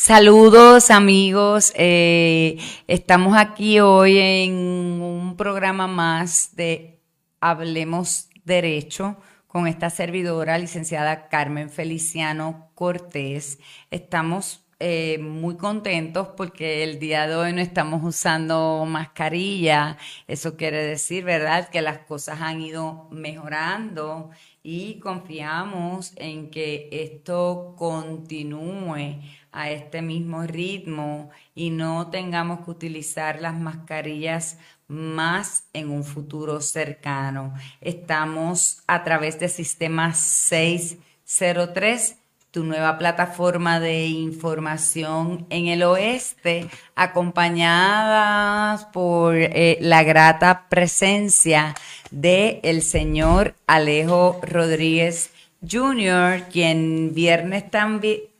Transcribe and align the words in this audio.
Saludos 0.00 0.92
amigos, 0.92 1.72
eh, 1.74 2.56
estamos 2.86 3.36
aquí 3.36 3.80
hoy 3.80 4.16
en 4.16 4.52
un 4.52 5.36
programa 5.36 5.88
más 5.88 6.54
de 6.54 7.02
Hablemos 7.40 8.28
Derecho 8.44 9.16
con 9.48 9.66
esta 9.66 9.90
servidora, 9.90 10.56
licenciada 10.56 11.28
Carmen 11.28 11.68
Feliciano 11.68 12.70
Cortés. 12.76 13.58
Estamos 13.90 14.64
eh, 14.78 15.18
muy 15.18 15.56
contentos 15.56 16.28
porque 16.36 16.84
el 16.84 17.00
día 17.00 17.26
de 17.26 17.34
hoy 17.34 17.52
no 17.52 17.60
estamos 17.60 18.04
usando 18.04 18.84
mascarilla. 18.86 19.98
Eso 20.28 20.56
quiere 20.56 20.80
decir, 20.84 21.24
¿verdad?, 21.24 21.70
que 21.70 21.82
las 21.82 21.98
cosas 21.98 22.40
han 22.40 22.60
ido 22.60 23.08
mejorando 23.10 24.30
y 24.62 25.00
confiamos 25.00 26.12
en 26.16 26.50
que 26.50 26.88
esto 26.90 27.74
continúe 27.76 29.20
a 29.52 29.70
este 29.70 30.02
mismo 30.02 30.42
ritmo 30.42 31.30
y 31.54 31.70
no 31.70 32.10
tengamos 32.10 32.64
que 32.64 32.70
utilizar 32.70 33.40
las 33.40 33.58
mascarillas 33.58 34.58
más 34.86 35.64
en 35.72 35.88
un 35.90 36.04
futuro 36.04 36.60
cercano. 36.60 37.54
Estamos 37.80 38.82
a 38.86 39.02
través 39.04 39.40
de 39.40 39.48
Sistema 39.48 40.12
603 40.14 42.18
tu 42.50 42.64
nueva 42.64 42.96
plataforma 42.96 43.78
de 43.78 44.06
información 44.06 45.46
en 45.50 45.66
el 45.66 45.82
oeste, 45.82 46.66
acompañadas 46.96 48.86
por 48.86 49.36
eh, 49.36 49.76
la 49.82 50.02
grata 50.02 50.66
presencia 50.70 51.74
de 52.10 52.60
el 52.62 52.82
señor 52.82 53.54
Alejo 53.66 54.40
Rodríguez 54.42 55.30
Jr., 55.68 56.44
quien 56.50 57.12
viernes 57.14 57.64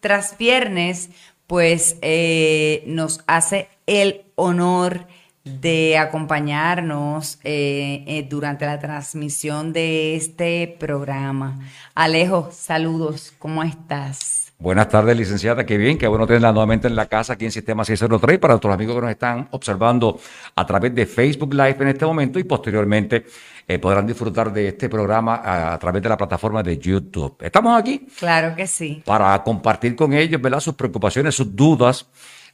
tras 0.01 0.39
viernes, 0.39 1.11
pues 1.47 1.97
eh, 2.03 2.83
nos 2.87 3.23
hace 3.27 3.69
el 3.87 4.23
honor 4.37 5.07
de 5.45 5.97
acompañarnos 5.97 7.39
eh, 7.43 8.05
eh, 8.07 8.27
durante 8.29 8.67
la 8.67 8.79
transmisión 8.79 9.73
de 9.73 10.15
este 10.15 10.77
programa. 10.79 11.59
Alejo, 11.95 12.51
saludos, 12.53 13.33
¿cómo 13.39 13.63
estás? 13.63 14.48
Buenas 14.61 14.89
tardes, 14.89 15.17
licenciada. 15.17 15.65
Qué 15.65 15.79
bien, 15.79 15.97
qué 15.97 16.09
bueno 16.09 16.27
tenerla 16.27 16.51
nuevamente 16.51 16.89
en 16.89 16.97
la 16.97 17.07
casa 17.07 17.35
aquí 17.35 17.45
en 17.45 17.53
Sistema 17.53 17.85
603 17.85 18.41
para 18.41 18.55
nuestros 18.55 18.75
amigos 18.75 18.97
que 18.97 19.03
nos 19.03 19.11
están 19.11 19.49
observando 19.53 20.19
a 20.57 20.67
través 20.67 20.93
de 20.97 21.07
Facebook 21.07 21.55
Live 21.55 21.77
en 21.79 21.89
este 21.89 22.05
momento 22.05 22.41
y 22.41 22.45
posteriormente 22.45 23.25
eh, 23.69 23.79
podrán 23.79 24.05
disfrutar 24.05 24.53
de 24.53 24.67
este 24.67 24.89
programa 24.89 25.37
a, 25.37 25.75
a, 25.75 25.79
través 25.79 26.03
de 26.03 26.09
la 26.09 26.17
plataforma 26.17 26.61
de 26.65 26.77
YouTube. 26.77 27.37
¿Estamos 27.41 27.79
aquí? 27.79 28.09
Claro 28.19 28.57
que 28.57 28.67
sí. 28.67 29.01
Para 29.07 29.41
compartir 29.45 29.95
con 29.95 30.13
ellos, 30.13 30.43
¿verdad? 30.43 30.59
Sus 30.59 30.75
preocupaciones, 30.75 31.37
sus 31.37 31.55
dudas 31.55 32.09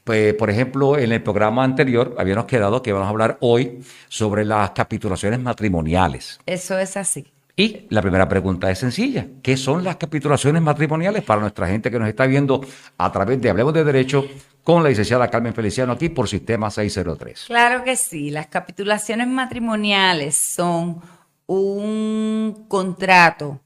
pues, 0.05 0.35
por 0.35 0.51
ejemplo, 0.51 0.99
en 0.99 1.13
el 1.13 1.23
programa 1.23 1.65
anterior 1.65 2.15
habíamos 2.19 2.45
quedado 2.45 2.83
que 2.83 2.93
vamos 2.93 3.07
a 3.07 3.11
hablar 3.11 3.39
hoy 3.41 3.81
sobre 4.09 4.45
las 4.45 4.73
capitulaciones 4.73 5.41
matrimoniales. 5.41 6.39
Eso 6.45 6.79
es 6.79 6.99
así. 6.99 7.34
Y 7.57 7.87
la 7.91 8.03
primera 8.03 8.29
pregunta 8.29 8.69
es 8.71 8.81
sencilla. 8.81 9.29
¿Qué 9.43 9.57
son 9.57 9.85
las 9.85 9.97
capitulaciones 9.97 10.61
matrimoniales 10.61 11.23
para 11.23 11.41
nuestra 11.41 11.69
gente 11.69 11.91
que 11.91 11.99
nos 12.01 12.09
está 12.09 12.27
viendo 12.27 12.61
a 12.99 13.13
través 13.13 13.41
de 13.41 13.49
Hablemos 13.49 13.73
de 13.73 13.85
Derecho 13.85 14.27
con 14.65 14.83
la 14.83 14.89
licenciada 14.89 15.31
Carmen 15.31 15.55
Feliciano 15.55 15.93
aquí 15.93 16.09
por 16.09 16.29
Sistema 16.29 16.69
603? 16.69 17.45
Claro 17.47 17.85
que 17.85 17.95
sí. 17.95 18.31
Las 18.31 18.49
capitulaciones 18.49 19.29
matrimoniales 19.29 20.37
son 20.37 21.01
un 21.47 22.67
contrato 22.67 23.61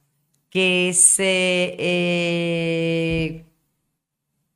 que 0.51 0.93
se 0.95 1.77
eh, 1.79 3.45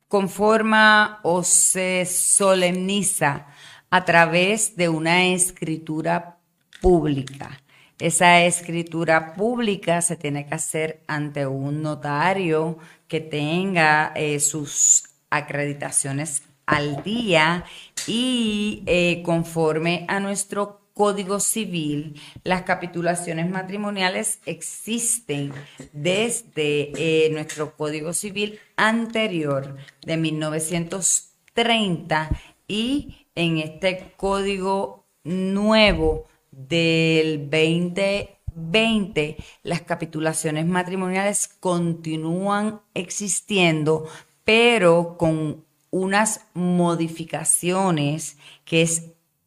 conforma 0.07 1.21
o 1.23 1.43
se 1.43 2.05
solemniza 2.05 3.47
a 3.89 4.05
través 4.05 4.75
de 4.75 4.89
una 4.89 5.25
escritura 5.25 6.37
pública. 6.81 7.62
Esa 8.03 8.43
escritura 8.43 9.33
pública 9.33 10.01
se 10.01 10.17
tiene 10.17 10.45
que 10.45 10.55
hacer 10.55 10.99
ante 11.07 11.47
un 11.47 11.81
notario 11.81 12.77
que 13.07 13.21
tenga 13.21 14.11
eh, 14.13 14.41
sus 14.41 15.05
acreditaciones 15.29 16.43
al 16.65 17.01
día 17.01 17.63
y 18.05 18.83
eh, 18.87 19.23
conforme 19.23 20.05
a 20.09 20.19
nuestro 20.19 20.81
Código 20.93 21.39
Civil, 21.39 22.19
las 22.43 22.63
capitulaciones 22.63 23.49
matrimoniales 23.49 24.39
existen 24.45 25.53
desde 25.93 26.91
eh, 26.97 27.29
nuestro 27.31 27.73
Código 27.77 28.11
Civil 28.11 28.59
anterior 28.75 29.77
de 30.05 30.17
1930 30.17 32.31
y 32.67 33.27
en 33.33 33.59
este 33.59 34.11
Código 34.17 35.05
nuevo 35.23 36.27
del 36.55 37.49
2020 37.49 39.37
las 39.63 39.81
capitulaciones 39.81 40.65
matrimoniales 40.65 41.47
continúan 41.59 42.81
existiendo, 42.93 44.07
pero 44.43 45.17
con 45.17 45.65
unas 45.89 46.47
modificaciones 46.53 48.37
que 48.65 48.87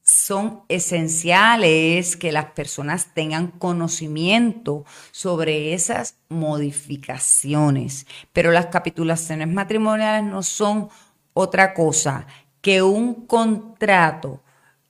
son 0.03 0.63
esenciales 0.69 2.17
que 2.17 2.31
las 2.31 2.47
personas 2.53 3.13
tengan 3.15 3.49
conocimiento 3.49 4.85
sobre 5.11 5.75
esas 5.75 6.17
modificaciones. 6.29 8.07
Pero 8.33 8.53
las 8.53 8.67
capitulaciones 8.67 9.49
matrimoniales 9.49 10.25
no 10.31 10.45
son 10.45 10.89
otra 11.35 11.75
cosa 11.75 12.27
que 12.61 12.83
un 12.83 13.27
contrato 13.27 14.43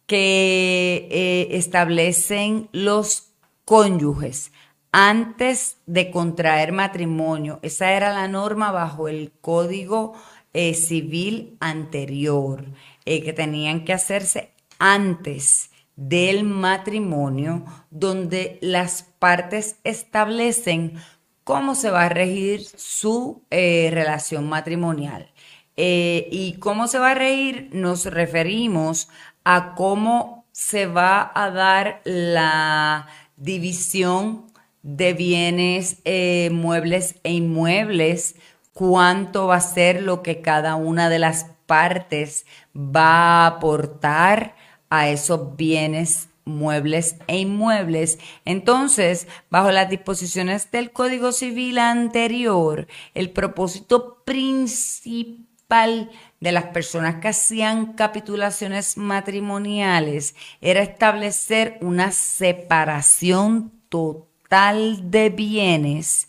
que 0.06 1.08
eh, 1.10 1.48
establecen 1.56 2.68
los 2.72 3.30
cónyuges 3.64 4.52
antes 4.92 5.78
de 5.86 6.10
contraer 6.10 6.72
matrimonio. 6.72 7.58
Esa 7.62 7.92
era 7.92 8.12
la 8.12 8.28
norma 8.28 8.70
bajo 8.70 9.08
el 9.08 9.32
Código 9.40 10.14
eh, 10.54 10.74
Civil 10.74 11.56
anterior, 11.60 12.64
eh, 13.04 13.22
que 13.22 13.32
tenían 13.32 13.84
que 13.84 13.92
hacerse 13.92 14.52
antes 14.78 15.70
del 15.96 16.44
matrimonio, 16.44 17.64
donde 17.90 18.58
las 18.62 19.02
partes 19.18 19.76
establecen 19.82 20.94
cómo 21.42 21.74
se 21.74 21.90
va 21.90 22.04
a 22.04 22.08
regir 22.08 22.64
su 22.64 23.42
relación 23.50 24.48
matrimonial. 24.48 25.30
Y 25.78 26.56
cómo 26.58 26.86
se 26.86 26.98
va 26.98 27.12
a 27.12 27.14
regir, 27.14 27.70
nos 27.72 28.06
referimos 28.06 29.08
a 29.48 29.76
cómo 29.76 30.44
se 30.50 30.86
va 30.86 31.30
a 31.32 31.52
dar 31.52 32.00
la 32.02 33.06
división 33.36 34.46
de 34.82 35.12
bienes 35.12 36.00
eh, 36.04 36.50
muebles 36.52 37.20
e 37.22 37.32
inmuebles, 37.32 38.34
cuánto 38.72 39.46
va 39.46 39.56
a 39.56 39.60
ser 39.60 40.02
lo 40.02 40.24
que 40.24 40.40
cada 40.40 40.74
una 40.74 41.08
de 41.08 41.20
las 41.20 41.46
partes 41.66 42.44
va 42.76 43.44
a 43.44 43.46
aportar 43.46 44.56
a 44.90 45.10
esos 45.10 45.56
bienes 45.56 46.28
muebles 46.44 47.14
e 47.28 47.38
inmuebles. 47.38 48.18
Entonces, 48.44 49.28
bajo 49.48 49.70
las 49.70 49.88
disposiciones 49.88 50.72
del 50.72 50.90
Código 50.90 51.30
Civil 51.30 51.78
anterior, 51.78 52.88
el 53.14 53.30
propósito 53.30 54.24
principal 54.24 56.10
de 56.40 56.52
las 56.52 56.64
personas 56.64 57.16
que 57.16 57.28
hacían 57.28 57.94
capitulaciones 57.94 58.96
matrimoniales 58.96 60.34
era 60.60 60.82
establecer 60.82 61.78
una 61.80 62.12
separación 62.12 63.72
total 63.88 65.10
de 65.10 65.30
bienes 65.30 66.28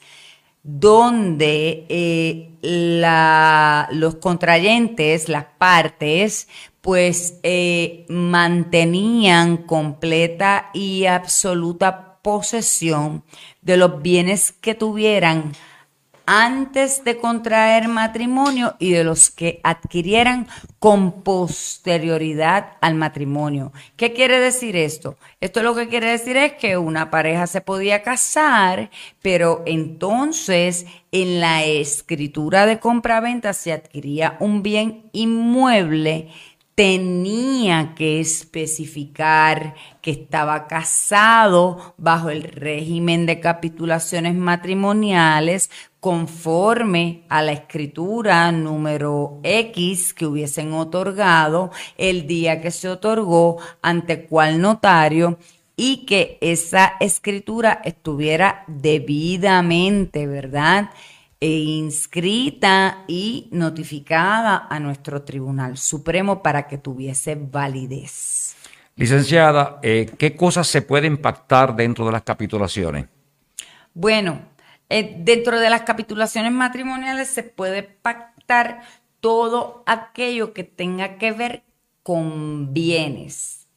donde 0.63 1.85
eh, 1.87 2.49
la, 2.61 3.87
los 3.91 4.15
contrayentes, 4.15 5.29
las 5.29 5.45
partes, 5.57 6.49
pues 6.81 7.39
eh, 7.43 8.05
mantenían 8.09 9.57
completa 9.57 10.69
y 10.73 11.05
absoluta 11.05 12.19
posesión 12.21 13.23
de 13.61 13.77
los 13.77 14.01
bienes 14.01 14.51
que 14.51 14.75
tuvieran 14.75 15.53
antes 16.27 17.05
de 17.05 17.17
contraer 17.17 17.87
matrimonio 17.87 18.75
y 18.79 18.91
de 18.91 19.05
los 19.05 19.31
que 19.31 19.61
adquirieran 19.63 20.47
con 20.77 21.23
posterioridad 21.23 22.73
al 22.81 22.95
matrimonio. 22.95 23.71
¿Qué 23.95 24.11
quiere 24.11 24.39
decir 24.39 24.75
esto? 24.75 25.17
Esto 25.39 25.63
lo 25.63 25.73
que 25.73 25.87
quiere 25.87 26.11
decir 26.11 26.35
es 26.35 26.53
que 26.53 26.77
una 26.77 27.09
pareja 27.09 27.47
se 27.47 27.61
podía 27.61 28.03
casar, 28.03 28.91
pero 29.21 29.63
entonces 29.65 30.85
en 31.13 31.39
la 31.39 31.63
escritura 31.63 32.65
de 32.65 32.79
compra-venta 32.79 33.53
se 33.53 33.71
adquiría 33.71 34.35
un 34.41 34.61
bien 34.63 35.09
inmueble 35.13 36.29
tenía 36.77 37.95
que 37.95 38.19
especificar 38.19 39.73
que 39.99 40.11
estaba 40.11 40.67
casado 40.67 41.95
bajo 41.97 42.29
el 42.29 42.43
régimen 42.43 43.25
de 43.25 43.39
capitulaciones 43.39 44.35
matrimoniales 44.35 45.71
conforme 45.99 47.23
a 47.29 47.41
la 47.41 47.53
escritura 47.53 48.51
número 48.51 49.39
X 49.41 50.13
que 50.13 50.27
hubiesen 50.27 50.71
otorgado 50.73 51.71
el 51.97 52.27
día 52.27 52.61
que 52.61 52.69
se 52.69 52.89
otorgó 52.89 53.57
ante 53.81 54.27
cual 54.27 54.61
notario 54.61 55.39
y 55.75 56.05
que 56.05 56.37
esa 56.41 56.93
escritura 56.99 57.81
estuviera 57.85 58.65
debidamente, 58.67 60.27
¿verdad? 60.27 60.91
E 61.39 61.49
inscrita 61.49 63.03
y 63.07 63.47
notificada 63.51 64.67
a 64.69 64.79
nuestro 64.79 65.21
Tribunal 65.21 65.77
Supremo 65.77 66.41
para 66.41 66.67
que 66.67 66.77
tuviese 66.77 67.35
validez. 67.35 68.55
Licenciada, 68.95 69.79
eh, 69.83 70.11
¿qué 70.17 70.35
cosas 70.35 70.67
se 70.67 70.81
pueden 70.81 71.17
pactar 71.17 71.75
dentro 71.75 72.05
de 72.05 72.11
las 72.11 72.23
capitulaciones? 72.23 73.05
Bueno, 73.93 74.41
eh, 74.89 75.15
dentro 75.19 75.59
de 75.59 75.69
las 75.69 75.83
capitulaciones 75.83 76.51
matrimoniales 76.51 77.29
se 77.29 77.43
puede 77.43 77.83
pactar 77.83 78.81
todo 79.19 79.83
aquello 79.85 80.53
que 80.53 80.63
tenga 80.63 81.17
que 81.17 81.31
ver 81.31 81.63
con 82.01 82.73
bienes. 82.73 83.67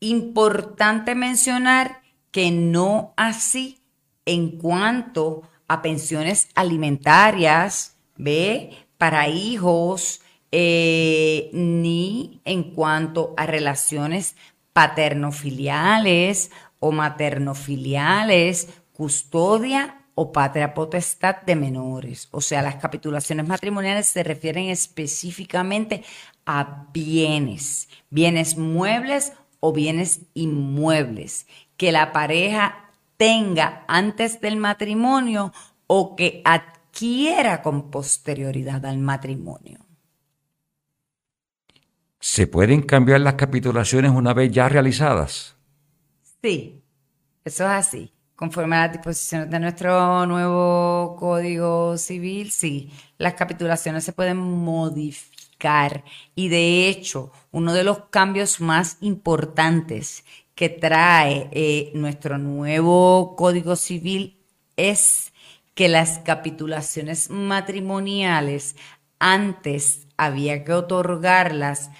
Importante 0.00 1.14
mencionar 1.14 2.00
que 2.30 2.50
no 2.50 3.12
así 3.16 3.80
en 4.24 4.58
cuanto 4.58 5.42
a 5.72 5.80
pensiones 5.80 6.48
alimentarias, 6.54 7.96
¿ve? 8.16 8.76
Para 8.98 9.28
hijos, 9.28 10.20
eh, 10.50 11.48
ni 11.54 12.42
en 12.44 12.74
cuanto 12.74 13.32
a 13.38 13.46
relaciones 13.46 14.36
paternofiliales 14.74 16.50
o 16.78 16.92
maternofiliales, 16.92 18.68
custodia 18.92 20.04
o 20.14 20.30
patria 20.30 20.74
potestad 20.74 21.40
de 21.40 21.56
menores. 21.56 22.28
O 22.32 22.42
sea, 22.42 22.60
las 22.60 22.76
capitulaciones 22.76 23.48
matrimoniales 23.48 24.08
se 24.08 24.22
refieren 24.22 24.68
específicamente 24.68 26.04
a 26.44 26.86
bienes, 26.92 27.88
bienes 28.10 28.58
muebles 28.58 29.32
o 29.60 29.72
bienes 29.72 30.26
inmuebles, 30.34 31.46
que 31.78 31.92
la 31.92 32.12
pareja 32.12 32.91
tenga 33.16 33.84
antes 33.88 34.40
del 34.40 34.56
matrimonio 34.56 35.52
o 35.86 36.16
que 36.16 36.42
adquiera 36.44 37.62
con 37.62 37.90
posterioridad 37.90 38.84
al 38.86 38.98
matrimonio. 38.98 39.80
¿Se 42.18 42.46
pueden 42.46 42.82
cambiar 42.82 43.20
las 43.20 43.34
capitulaciones 43.34 44.12
una 44.12 44.32
vez 44.32 44.52
ya 44.52 44.68
realizadas? 44.68 45.56
Sí, 46.40 46.82
eso 47.44 47.64
es 47.64 47.70
así. 47.70 48.12
Conforme 48.36 48.76
a 48.76 48.86
las 48.86 48.92
disposiciones 48.92 49.50
de 49.50 49.60
nuestro 49.60 50.26
nuevo 50.26 51.16
Código 51.18 51.98
Civil, 51.98 52.50
sí, 52.50 52.90
las 53.18 53.34
capitulaciones 53.34 54.04
se 54.04 54.12
pueden 54.12 54.36
modificar. 54.36 56.04
Y 56.34 56.48
de 56.48 56.88
hecho, 56.88 57.32
uno 57.50 57.72
de 57.72 57.84
los 57.84 58.04
cambios 58.10 58.60
más 58.60 58.98
importantes 59.00 60.24
que 60.54 60.68
trae 60.68 61.48
eh, 61.52 61.90
nuestro 61.94 62.38
nuevo 62.38 63.36
Código 63.36 63.76
Civil 63.76 64.38
es 64.76 65.32
que 65.74 65.88
las 65.88 66.18
capitulaciones 66.18 67.30
matrimoniales 67.30 68.76
antes 69.18 70.06
había 70.16 70.64
que 70.64 70.72
otorgarlas 70.72 71.90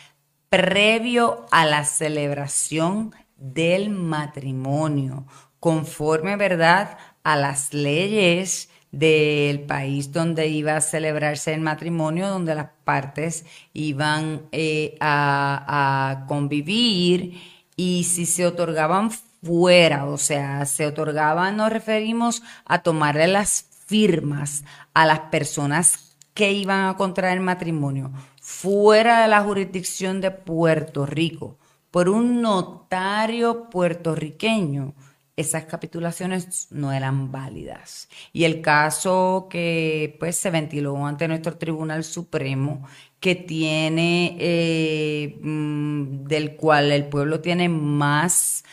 previo 0.49 1.47
a 1.51 1.65
la 1.65 1.85
celebración 1.85 3.15
del 3.37 3.91
matrimonio, 3.91 5.27
conforme, 5.59 6.37
¿verdad?, 6.37 6.99
a 7.25 7.37
las 7.37 7.73
leyes 7.73 8.69
del 8.91 9.61
país 9.61 10.13
donde 10.13 10.49
iba 10.49 10.77
a 10.77 10.81
celebrarse 10.83 11.55
el 11.55 11.63
matrimonio, 11.63 12.29
donde 12.29 12.55
las 12.55 12.69
partes 12.85 13.47
iban 13.73 14.43
eh, 14.53 14.97
a 15.01 16.25
convivir 16.29 17.41
y 17.82 18.05
si 18.05 18.26
se 18.26 18.46
otorgaban 18.46 19.11
fuera, 19.11 20.06
o 20.06 20.17
sea, 20.17 20.64
se 20.67 20.87
otorgaban, 20.87 21.56
nos 21.56 21.73
referimos 21.73 22.40
a 22.64 22.81
tomarle 22.81 23.26
las 23.26 23.67
firmas 23.87 24.62
a 24.94 25.05
las 25.05 25.19
personas 25.32 26.17
que 26.32 26.52
iban 26.52 26.88
a 26.88 26.96
contraer 26.96 27.40
matrimonio 27.40 28.12
fuera 28.40 29.23
de 29.23 29.29
la 29.29 29.43
jurisdicción 29.43 30.20
de 30.20 30.31
Puerto 30.31 31.06
Rico 31.06 31.58
por 31.90 32.08
un 32.08 32.40
notario 32.40 33.69
puertorriqueño, 33.69 34.94
esas 35.34 35.64
capitulaciones 35.64 36.69
no 36.70 36.93
eran 36.93 37.32
válidas. 37.32 38.08
Y 38.32 38.44
el 38.44 38.61
caso 38.61 39.49
que 39.50 40.17
pues 40.20 40.37
se 40.37 40.50
ventiló 40.50 41.05
ante 41.05 41.26
nuestro 41.26 41.58
Tribunal 41.58 42.05
Supremo 42.05 42.87
que 43.23 43.37
tiene, 43.37 44.37
eh, 44.41 45.39
mm, 45.41 46.25
del 46.25 46.57
cual 46.57 46.91
el 46.91 47.07
pueblo 47.09 47.41
tiene 47.41 47.69
más 47.69 48.65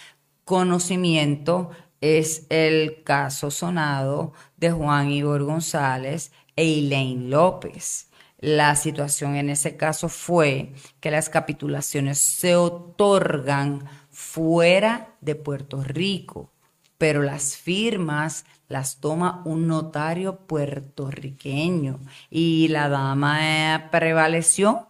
conocimiento, 0.43 1.69
es 2.01 2.47
el 2.49 3.03
caso 3.03 3.51
sonado 3.51 4.33
de 4.57 4.71
Juan 4.71 5.11
Igor 5.11 5.43
González 5.43 6.31
e 6.55 6.79
Elaine 6.79 7.29
López. 7.29 8.09
La 8.39 8.75
situación 8.75 9.35
en 9.35 9.51
ese 9.51 9.77
caso 9.77 10.09
fue 10.09 10.73
que 10.99 11.11
las 11.11 11.29
capitulaciones 11.29 12.17
se 12.17 12.55
otorgan 12.55 13.85
fuera 14.09 15.15
de 15.21 15.35
Puerto 15.35 15.83
Rico, 15.83 16.51
pero 16.99 17.23
las 17.23 17.55
firmas 17.55 18.45
las 18.67 18.97
toma 18.97 19.41
un 19.45 19.67
notario 19.67 20.41
puertorriqueño. 20.41 21.99
Y 22.29 22.67
la 22.67 22.89
dama 22.89 23.87
prevaleció 23.89 24.89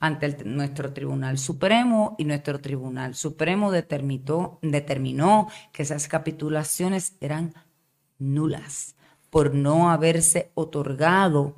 ante 0.00 0.42
nuestro 0.44 0.92
Tribunal 0.92 1.38
Supremo 1.38 2.16
y 2.18 2.24
nuestro 2.24 2.60
Tribunal 2.60 3.14
Supremo 3.14 3.70
determinó, 3.70 4.58
determinó 4.62 5.48
que 5.70 5.82
esas 5.82 6.08
capitulaciones 6.08 7.16
eran 7.20 7.54
nulas 8.18 8.96
por 9.28 9.54
no 9.54 9.90
haberse 9.90 10.50
otorgado 10.54 11.54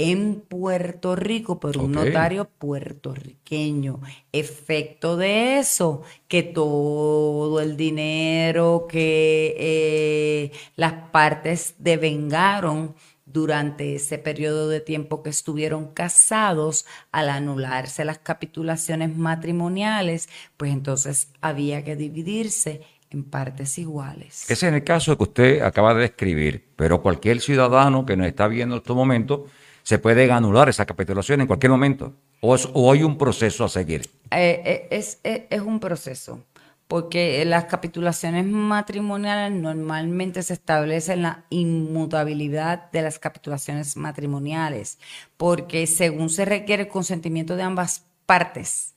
en 0.00 0.40
Puerto 0.40 1.14
Rico 1.14 1.60
por 1.60 1.76
un 1.76 1.92
notario 1.92 2.46
puertorriqueño. 2.46 4.00
Efecto 4.32 5.18
de 5.18 5.58
eso, 5.58 6.02
que 6.26 6.42
todo 6.42 7.60
el 7.60 7.76
dinero 7.76 8.86
que 8.88 9.54
eh, 9.58 10.52
las 10.76 11.10
partes 11.10 11.74
devengaron 11.78 12.94
durante 13.26 13.94
ese 13.94 14.16
periodo 14.16 14.68
de 14.68 14.80
tiempo 14.80 15.22
que 15.22 15.30
estuvieron 15.30 15.92
casados, 15.92 16.86
al 17.12 17.28
anularse 17.28 18.04
las 18.06 18.18
capitulaciones 18.18 19.14
matrimoniales, 19.14 20.30
pues 20.56 20.72
entonces 20.72 21.28
había 21.42 21.84
que 21.84 21.94
dividirse 21.94 22.80
en 23.10 23.24
partes 23.24 23.76
iguales. 23.76 24.50
Ese 24.50 24.68
es 24.68 24.72
el 24.72 24.82
caso 24.82 25.16
que 25.18 25.24
usted 25.24 25.60
acaba 25.60 25.92
de 25.94 26.02
describir, 26.02 26.68
pero 26.74 27.02
cualquier 27.02 27.40
ciudadano 27.40 28.06
que 28.06 28.16
nos 28.16 28.26
está 28.26 28.48
viendo 28.48 28.76
en 28.76 28.80
estos 28.80 28.96
momentos 28.96 29.42
se 29.90 29.98
puede 29.98 30.30
anular 30.30 30.68
esa 30.68 30.86
capitulación 30.86 31.40
en 31.40 31.48
cualquier 31.48 31.70
momento? 31.72 32.14
¿O, 32.42 32.92
hay 32.92 33.02
un 33.02 33.18
proceso 33.18 33.64
a 33.64 33.68
seguir? 33.68 34.02
Eh, 34.30 34.62
eh, 34.64 34.88
es, 34.92 35.18
es, 35.24 35.42
es, 35.50 35.60
un 35.62 35.80
proceso, 35.80 36.44
porque 36.86 37.44
las 37.44 37.64
capitulaciones 37.64 38.46
matrimoniales 38.46 39.50
normalmente 39.50 40.44
se 40.44 40.52
establece 40.52 41.16
la 41.16 41.44
inmutabilidad 41.50 42.88
de 42.92 43.02
las 43.02 43.18
capitulaciones 43.18 43.96
matrimoniales, 43.96 45.00
porque 45.36 45.88
según 45.88 46.30
se 46.30 46.44
requiere 46.44 46.84
el 46.84 46.88
consentimiento 46.88 47.56
de 47.56 47.64
ambas 47.64 48.06
partes 48.26 48.94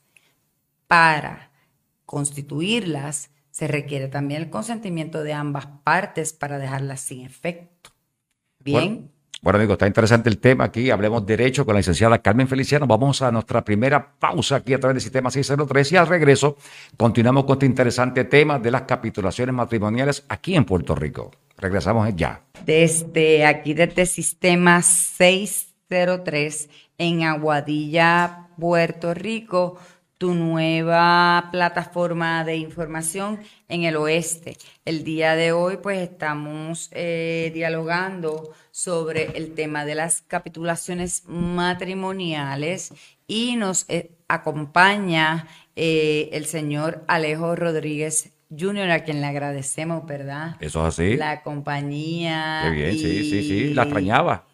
para 0.86 1.50
constituirlas, 2.06 3.32
se 3.50 3.68
requiere 3.68 4.10
también 4.10 4.44
el 4.44 4.52
consentimiento 4.52 5.24
de 5.24 5.34
ambas 5.34 5.66
partes 5.84 6.34
para 6.34 6.60
dejarlas 6.60 7.02
sin 7.02 7.26
efecto. 7.26 7.90
Bien. 8.60 8.96
Bueno, 8.96 9.13
amigos, 9.56 9.74
está 9.74 9.88
interesante 9.88 10.30
el 10.30 10.38
tema 10.38 10.64
aquí. 10.64 10.90
Hablemos 10.90 11.26
derecho 11.26 11.66
con 11.66 11.74
la 11.74 11.82
licenciada 11.82 12.20
Carmen 12.20 12.48
Feliciano. 12.48 12.88
Vamos 12.88 13.22
a 13.22 13.30
nuestra 13.30 13.62
primera 13.66 14.14
pausa 14.18 14.56
aquí 14.56 14.74
a 14.74 14.80
través 14.80 14.96
del 14.96 15.02
sistema 15.02 15.30
603 15.30 15.92
y 15.92 15.98
al 15.98 16.08
regreso 16.08 16.56
continuamos 16.96 17.44
con 17.44 17.56
este 17.56 17.66
interesante 17.66 18.24
tema 18.24 18.58
de 18.58 18.72
las 18.72 18.84
capitulaciones 18.84 19.54
matrimoniales 19.54 20.24
aquí 20.30 20.56
en 20.56 20.64
Puerto 20.64 20.96
Rico. 20.96 21.32
Regresamos 21.58 22.10
ya. 22.16 22.42
Desde 22.66 23.46
aquí, 23.46 23.74
desde 23.74 24.06
sistema 24.06 24.82
603 24.82 26.70
en 26.98 27.24
Aguadilla, 27.24 28.48
Puerto 28.58 29.14
Rico 29.14 29.78
tu 30.24 30.34
nueva 30.34 31.50
plataforma 31.52 32.46
de 32.46 32.56
información 32.56 33.42
en 33.68 33.84
el 33.84 33.98
oeste. 33.98 34.56
El 34.86 35.04
día 35.04 35.36
de 35.36 35.52
hoy 35.52 35.80
pues 35.84 36.00
estamos 36.00 36.88
eh, 36.94 37.52
dialogando 37.54 38.54
sobre 38.72 39.38
el 39.38 39.54
tema 39.54 39.84
de 39.84 39.96
las 39.96 40.22
capitulaciones 40.22 41.24
matrimoniales 41.28 42.94
y 43.28 43.58
nos 43.58 43.84
eh, 43.90 44.12
acompaña 44.30 45.46
eh, 45.76 46.30
el 46.32 46.46
señor 46.46 47.04
Alejo 47.10 47.58
Rodríguez 47.58 48.32
Junior, 48.50 48.90
a 48.92 49.04
quien 49.04 49.20
le 49.20 49.28
agradecemos, 49.28 50.06
¿verdad? 50.06 50.56
Eso 50.62 50.88
es 50.88 50.94
así. 50.94 51.18
La 51.18 51.44
compañía. 51.44 52.62
Qué 52.64 52.70
bien, 52.70 52.92
sí, 52.94 53.30
sí, 53.30 53.44
sí, 53.44 53.74
la 53.74 53.84
extrañaba 53.84 54.46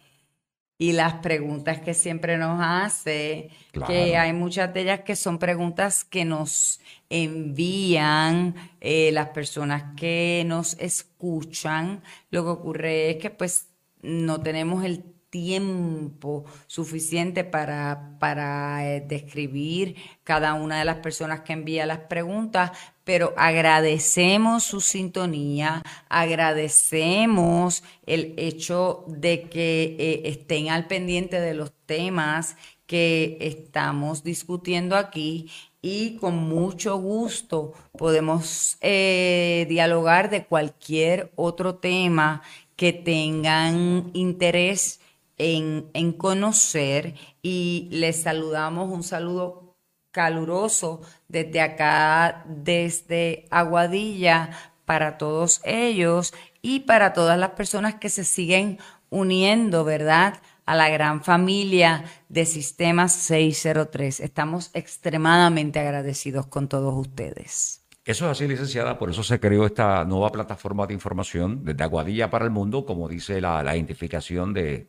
y 0.80 0.92
las 0.92 1.12
preguntas 1.16 1.78
que 1.78 1.92
siempre 1.92 2.38
nos 2.38 2.58
hace, 2.58 3.50
que 3.86 4.16
hay 4.16 4.32
muchas 4.32 4.72
de 4.72 4.80
ellas 4.80 5.00
que 5.00 5.14
son 5.14 5.38
preguntas 5.38 6.04
que 6.04 6.24
nos 6.24 6.80
envían 7.10 8.54
eh, 8.80 9.10
las 9.12 9.28
personas 9.28 9.94
que 9.94 10.42
nos 10.46 10.78
escuchan. 10.80 12.02
Lo 12.30 12.44
que 12.44 12.48
ocurre 12.48 13.10
es 13.10 13.16
que 13.18 13.28
pues 13.28 13.66
no 14.00 14.40
tenemos 14.40 14.82
el 14.82 15.04
tiempo 15.28 16.46
suficiente 16.66 17.44
para, 17.44 18.16
para 18.18 18.88
eh, 18.88 19.02
describir 19.02 19.96
cada 20.24 20.54
una 20.54 20.78
de 20.78 20.86
las 20.86 20.96
personas 20.96 21.42
que 21.42 21.52
envía 21.52 21.84
las 21.84 22.00
preguntas, 22.00 22.72
pero 23.10 23.34
agradecemos 23.36 24.62
su 24.62 24.80
sintonía, 24.80 25.82
agradecemos 26.08 27.82
el 28.06 28.34
hecho 28.36 29.02
de 29.08 29.48
que 29.48 29.96
eh, 29.98 30.22
estén 30.26 30.68
al 30.68 30.86
pendiente 30.86 31.40
de 31.40 31.54
los 31.54 31.72
temas 31.86 32.54
que 32.86 33.36
estamos 33.40 34.22
discutiendo 34.22 34.94
aquí 34.94 35.50
y 35.82 36.18
con 36.18 36.36
mucho 36.36 36.98
gusto 36.98 37.72
podemos 37.98 38.76
eh, 38.80 39.66
dialogar 39.68 40.30
de 40.30 40.44
cualquier 40.44 41.32
otro 41.34 41.74
tema 41.78 42.42
que 42.76 42.92
tengan 42.92 44.12
interés 44.14 45.00
en, 45.36 46.12
conocer 46.12 47.14
y 47.42 47.88
les 47.90 48.22
saludamos. 48.22 48.88
Un 48.88 49.02
saludo 49.02 49.69
caluroso 50.10 51.00
desde 51.28 51.60
acá, 51.60 52.44
desde 52.46 53.46
Aguadilla, 53.50 54.50
para 54.84 55.18
todos 55.18 55.60
ellos 55.64 56.34
y 56.62 56.80
para 56.80 57.12
todas 57.12 57.38
las 57.38 57.50
personas 57.50 57.94
que 57.96 58.08
se 58.08 58.24
siguen 58.24 58.78
uniendo, 59.08 59.84
¿verdad? 59.84 60.40
A 60.66 60.74
la 60.74 60.88
gran 60.88 61.22
familia 61.22 62.04
de 62.28 62.46
Sistemas 62.46 63.12
603. 63.12 64.20
Estamos 64.20 64.70
extremadamente 64.74 65.78
agradecidos 65.78 66.46
con 66.46 66.68
todos 66.68 66.94
ustedes. 66.94 67.80
Eso 68.04 68.24
es 68.24 68.32
así, 68.32 68.48
licenciada, 68.48 68.98
por 68.98 69.10
eso 69.10 69.22
se 69.22 69.38
creó 69.38 69.66
esta 69.66 70.04
nueva 70.04 70.32
plataforma 70.32 70.86
de 70.86 70.94
información 70.94 71.64
desde 71.64 71.84
Aguadilla 71.84 72.30
para 72.30 72.46
el 72.46 72.50
mundo, 72.50 72.86
como 72.86 73.08
dice 73.08 73.40
la, 73.40 73.76
identificación 73.76 74.54
de, 74.54 74.88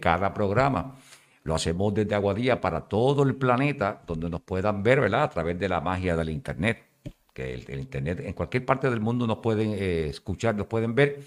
cada 0.00 0.32
programa. 0.32 0.96
Lo 1.44 1.54
hacemos 1.54 1.92
desde 1.92 2.14
Aguadilla 2.14 2.60
para 2.60 2.80
todo 2.80 3.22
el 3.22 3.36
planeta, 3.36 4.02
donde 4.06 4.30
nos 4.30 4.40
puedan 4.40 4.82
ver, 4.82 5.00
¿verdad? 5.00 5.24
A 5.24 5.30
través 5.30 5.58
de 5.58 5.68
la 5.68 5.80
magia 5.80 6.16
del 6.16 6.30
Internet. 6.30 6.82
Que 7.34 7.54
el, 7.54 7.80
Internet, 7.80 8.20
en 8.24 8.32
cualquier 8.32 8.64
parte 8.64 8.88
del 8.88 9.00
mundo 9.00 9.26
nos 9.26 9.38
pueden 9.38 9.72
eh, 9.72 10.08
escuchar, 10.08 10.54
nos 10.54 10.66
pueden 10.66 10.94
ver. 10.94 11.20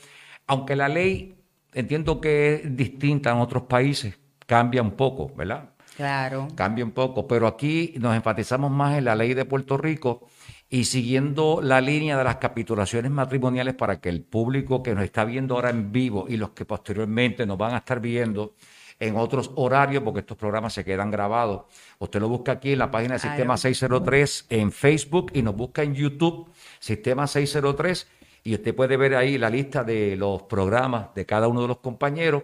Aunque 0.47 0.75
la 0.75 0.87
ley, 0.89 1.35
entiendo 1.73 2.19
que 2.19 2.55
es 2.55 2.75
distinta 2.75 3.31
en 3.31 3.37
otros 3.37 3.63
países, 3.63 4.17
cambia 4.47 4.81
un 4.81 4.91
poco, 4.91 5.31
¿verdad? 5.35 5.69
Claro. 5.95 6.47
Cambia 6.55 6.83
un 6.83 6.91
poco, 6.91 7.27
pero 7.27 7.45
aquí 7.45 7.93
nos 7.99 8.15
enfatizamos 8.15 8.71
más 8.71 8.97
en 8.97 9.05
la 9.05 9.15
ley 9.15 9.35
de 9.35 9.45
Puerto 9.45 9.77
Rico 9.77 10.27
y 10.69 10.85
siguiendo 10.85 11.59
la 11.61 11.79
línea 11.79 12.17
de 12.17 12.23
las 12.23 12.37
capitulaciones 12.37 13.11
matrimoniales 13.11 13.75
para 13.75 13.99
que 13.99 14.09
el 14.09 14.21
público 14.21 14.81
que 14.81 14.95
nos 14.95 15.03
está 15.03 15.25
viendo 15.25 15.55
ahora 15.55 15.69
en 15.69 15.91
vivo 15.91 16.25
y 16.27 16.37
los 16.37 16.51
que 16.51 16.65
posteriormente 16.65 17.45
nos 17.45 17.57
van 17.57 17.73
a 17.73 17.77
estar 17.77 17.99
viendo 17.99 18.55
en 18.99 19.15
otros 19.15 19.51
horarios, 19.55 20.03
porque 20.03 20.21
estos 20.21 20.37
programas 20.37 20.73
se 20.73 20.83
quedan 20.83 21.11
grabados. 21.11 21.65
Usted 21.99 22.19
lo 22.19 22.29
busca 22.29 22.53
aquí 22.53 22.73
en 22.73 22.79
la 22.79 22.91
página 22.91 23.15
de 23.15 23.19
Sistema 23.19 23.57
603 23.57 24.47
en 24.49 24.71
Facebook 24.71 25.31
y 25.33 25.41
nos 25.41 25.55
busca 25.55 25.83
en 25.83 25.93
YouTube, 25.93 26.49
Sistema 26.79 27.27
603, 27.27 28.07
y 28.43 28.53
usted 28.55 28.75
puede 28.75 28.97
ver 28.97 29.15
ahí 29.15 29.37
la 29.37 29.49
lista 29.49 29.83
de 29.83 30.15
los 30.15 30.43
programas 30.43 31.13
de 31.13 31.25
cada 31.25 31.47
uno 31.47 31.61
de 31.61 31.67
los 31.67 31.77
compañeros 31.77 32.43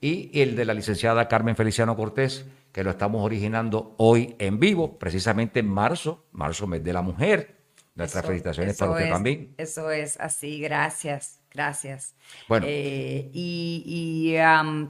y 0.00 0.30
el 0.40 0.56
de 0.56 0.64
la 0.64 0.74
licenciada 0.74 1.28
Carmen 1.28 1.56
Feliciano 1.56 1.96
Cortés, 1.96 2.44
que 2.72 2.84
lo 2.84 2.90
estamos 2.90 3.24
originando 3.24 3.94
hoy 3.98 4.34
en 4.38 4.58
vivo, 4.58 4.98
precisamente 4.98 5.60
en 5.60 5.68
marzo, 5.68 6.26
marzo 6.32 6.66
mes 6.66 6.82
de 6.82 6.92
la 6.92 7.02
mujer. 7.02 7.56
Nuestras 7.94 8.26
felicitaciones 8.26 8.76
para 8.76 8.90
usted 8.90 9.08
también. 9.08 9.54
Eso 9.56 9.90
es 9.92 10.18
así, 10.18 10.60
gracias, 10.60 11.40
gracias. 11.54 12.14
Bueno. 12.48 12.66
Eh, 12.68 13.30
y, 13.32 14.34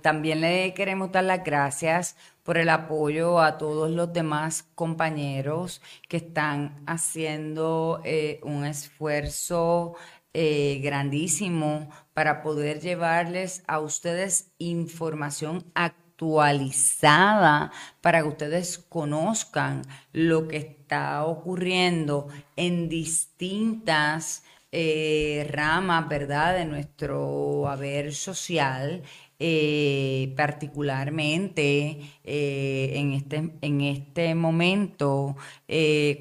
también 0.03 0.41
le 0.41 0.75
queremos 0.75 1.13
dar 1.13 1.25
las 1.25 1.45
gracias 1.45 2.17
por 2.43 2.59
el 2.59 2.69
apoyo 2.71 3.41
a 3.41 3.59
todos 3.59 3.91
los 3.91 4.13
demás 4.13 4.65
compañeros 4.75 5.81
que 6.09 6.17
están 6.17 6.83
haciendo 6.87 8.01
eh, 8.05 8.41
un 8.43 8.65
esfuerzo 8.65 9.95
eh, 10.33 10.81
grandísimo 10.83 11.89
para 12.13 12.43
poder 12.43 12.81
llevarles 12.81 13.63
a 13.67 13.79
ustedes 13.79 14.51
información 14.59 15.65
actual 15.75 16.05
actualizada 16.15 17.73
para 18.01 18.23
que 18.23 18.29
ustedes 18.29 18.79
conozcan 18.79 19.83
lo 20.13 20.47
que 20.47 20.59
está 20.59 21.25
ocurriendo 21.25 22.29
en 22.57 22.89
distintas 22.89 24.45
eh, 24.77 25.47
ramas, 25.53 26.09
¿verdad?, 26.09 26.57
de 26.57 26.65
nuestro 26.65 27.69
haber 27.69 28.13
social, 28.13 29.05
eh, 29.39 30.35
particularmente 30.37 32.01
eh, 32.25 32.91
en, 32.95 33.13
este, 33.13 33.53
en 33.61 33.81
este 33.83 34.35
momento 34.35 35.37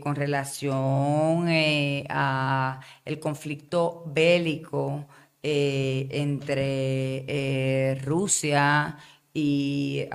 con 0.01 0.15
relación 0.15 1.47
a 2.09 2.79
el 3.05 3.19
conflicto 3.19 4.03
bélico 4.05 5.07
entre 5.41 6.75
Rusia 8.05 8.97
y 9.33 10.05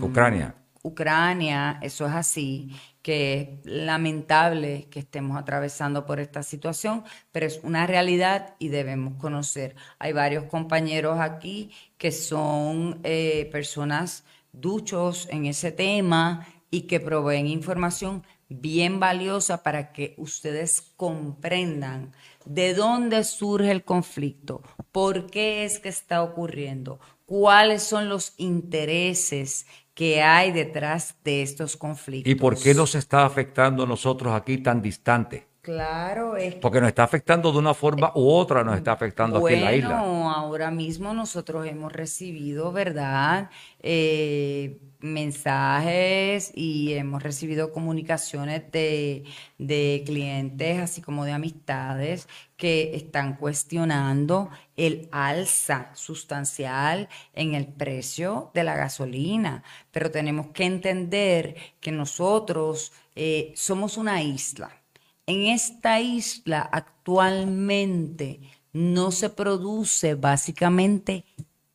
Ucrania. 0.00 0.54
Ucrania, 0.82 1.78
eso 1.82 2.06
es 2.06 2.12
así, 2.12 2.70
que 3.04 3.60
es 3.62 3.70
lamentable 3.70 4.88
que 4.90 5.00
estemos 5.00 5.36
atravesando 5.36 6.06
por 6.06 6.20
esta 6.20 6.42
situación, 6.42 7.04
pero 7.32 7.44
es 7.44 7.60
una 7.62 7.86
realidad 7.86 8.54
y 8.58 8.68
debemos 8.68 9.16
conocer. 9.20 9.76
Hay 9.98 10.14
varios 10.14 10.44
compañeros 10.44 11.20
aquí 11.20 11.70
que 11.98 12.10
son 12.10 13.00
eh, 13.04 13.50
personas 13.52 14.24
duchos 14.52 15.28
en 15.30 15.44
ese 15.44 15.70
tema 15.70 16.46
y 16.70 16.82
que 16.82 16.98
proveen 16.98 17.46
información 17.46 18.24
bien 18.48 19.00
valiosa 19.00 19.62
para 19.62 19.92
que 19.92 20.14
ustedes 20.16 20.80
comprendan 20.96 22.12
de 22.46 22.72
dónde 22.72 23.22
surge 23.24 23.70
el 23.70 23.84
conflicto, 23.84 24.62
por 24.92 25.26
qué 25.30 25.66
es 25.66 25.78
que 25.78 25.90
está 25.90 26.22
ocurriendo, 26.22 27.00
cuáles 27.26 27.82
son 27.82 28.08
los 28.08 28.32
intereses 28.38 29.66
que 29.94 30.22
hay 30.22 30.52
detrás 30.52 31.14
de 31.24 31.42
estos 31.42 31.76
conflictos. 31.76 32.30
¿Y 32.30 32.34
por 32.34 32.60
qué 32.60 32.74
nos 32.74 32.94
está 32.94 33.24
afectando 33.24 33.84
a 33.84 33.86
nosotros 33.86 34.34
aquí 34.34 34.58
tan 34.58 34.82
distante? 34.82 35.46
Claro, 35.64 36.36
es 36.36 36.56
porque 36.56 36.78
nos 36.78 36.88
está 36.88 37.04
afectando 37.04 37.50
de 37.50 37.56
una 37.56 37.72
forma 37.72 38.12
u 38.14 38.28
otra, 38.28 38.62
nos 38.62 38.76
está 38.76 38.92
afectando 38.92 39.38
aquí 39.38 39.54
en 39.54 39.64
la 39.64 39.74
isla. 39.74 39.98
Bueno, 39.98 40.30
ahora 40.30 40.70
mismo 40.70 41.14
nosotros 41.14 41.66
hemos 41.66 41.90
recibido, 41.90 42.70
¿verdad? 42.70 43.48
Eh, 43.80 44.78
mensajes 45.00 46.52
y 46.54 46.92
hemos 46.92 47.22
recibido 47.22 47.72
comunicaciones 47.72 48.70
de, 48.72 49.24
de, 49.56 50.02
clientes, 50.04 50.80
así 50.80 51.00
como 51.00 51.24
de 51.24 51.32
amistades, 51.32 52.28
que 52.58 52.94
están 52.94 53.36
cuestionando 53.36 54.50
el 54.76 55.08
alza 55.12 55.92
sustancial 55.94 57.08
en 57.32 57.54
el 57.54 57.68
precio 57.68 58.50
de 58.52 58.64
la 58.64 58.76
gasolina. 58.76 59.62
Pero 59.92 60.10
tenemos 60.10 60.48
que 60.48 60.64
entender 60.64 61.56
que 61.80 61.90
nosotros 61.90 62.92
eh, 63.16 63.54
somos 63.56 63.96
una 63.96 64.22
isla. 64.22 64.83
En 65.26 65.46
esta 65.46 66.00
isla 66.00 66.60
actualmente 66.60 68.40
no 68.74 69.10
se 69.10 69.30
produce 69.30 70.14
básicamente 70.16 71.24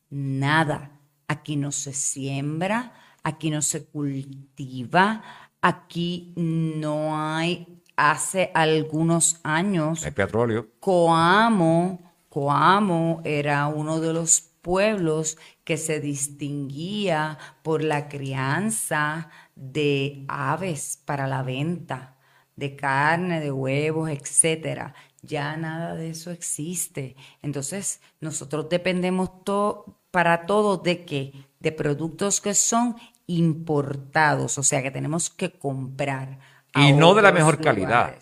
nada. 0.08 1.00
Aquí 1.26 1.56
no 1.56 1.72
se 1.72 1.92
siembra, 1.92 2.92
aquí 3.24 3.50
no 3.50 3.60
se 3.62 3.84
cultiva, 3.86 5.22
aquí 5.60 6.32
no 6.36 7.18
hay, 7.18 7.82
hace 7.96 8.50
algunos 8.54 9.40
años. 9.42 10.06
Petróleo. 10.14 10.68
Coamo, 10.78 11.98
Coamo 12.28 13.20
era 13.24 13.66
uno 13.66 14.00
de 14.00 14.12
los 14.12 14.42
pueblos 14.62 15.38
que 15.64 15.76
se 15.76 16.00
distinguía 16.00 17.38
por 17.62 17.82
la 17.82 18.08
crianza 18.08 19.28
de 19.56 20.24
aves 20.28 21.00
para 21.04 21.26
la 21.26 21.42
venta, 21.42 22.16
de 22.60 22.76
carne, 22.76 23.40
de 23.40 23.50
huevos, 23.50 24.08
etcétera. 24.10 24.94
Ya 25.22 25.56
nada 25.56 25.94
de 25.96 26.10
eso 26.10 26.30
existe. 26.30 27.16
Entonces, 27.42 28.00
nosotros 28.20 28.68
dependemos 28.68 29.44
todo 29.44 30.00
para 30.10 30.46
todo 30.46 30.76
de 30.76 31.04
qué? 31.04 31.32
De 31.58 31.72
productos 31.72 32.40
que 32.40 32.54
son 32.54 32.96
importados, 33.26 34.58
o 34.58 34.62
sea, 34.62 34.82
que 34.82 34.90
tenemos 34.90 35.30
que 35.30 35.50
comprar. 35.50 36.38
Y 36.74 36.92
no 36.92 37.14
de 37.14 37.22
la 37.22 37.32
mejor 37.32 37.60
calidad. 37.60 38.14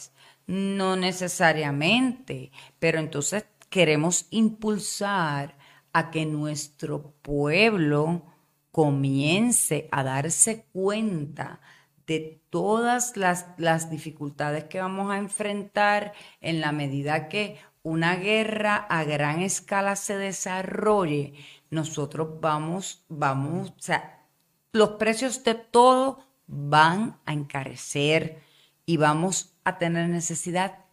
No 0.46 0.96
necesariamente, 0.96 2.50
pero 2.78 2.98
entonces 2.98 3.44
queremos 3.68 4.26
impulsar 4.30 5.56
a 5.92 6.10
que 6.10 6.24
nuestro 6.24 7.12
pueblo 7.22 8.22
comience 8.70 9.88
a 9.90 10.04
darse 10.04 10.66
cuenta 10.72 11.60
de 12.08 12.40
todas 12.48 13.16
las, 13.18 13.46
las, 13.58 13.90
dificultades 13.90 14.64
que 14.64 14.80
vamos 14.80 15.12
a 15.12 15.18
enfrentar 15.18 16.14
en 16.40 16.60
la 16.62 16.72
medida 16.72 17.28
que 17.28 17.58
una 17.82 18.16
guerra 18.16 18.76
a 18.76 19.04
gran 19.04 19.42
escala 19.42 19.94
se 19.94 20.16
desarrolle, 20.16 21.34
nosotros 21.70 22.40
vamos, 22.40 23.04
vamos, 23.08 23.70
o 23.70 23.74
sea, 23.80 24.24
los 24.72 24.90
precios 24.92 25.44
de 25.44 25.54
todo 25.54 26.20
van 26.46 27.18
a 27.26 27.34
encarecer 27.34 28.40
y 28.86 28.96
vamos 28.96 29.54
a 29.64 29.76
tener 29.76 30.08
necesidad 30.08 30.86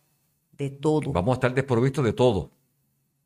de 0.52 0.70
todo. 0.70 1.14
Vamos 1.14 1.34
a 1.34 1.36
estar 1.36 1.54
desprovistos 1.54 2.04
de 2.04 2.14
todo. 2.14 2.52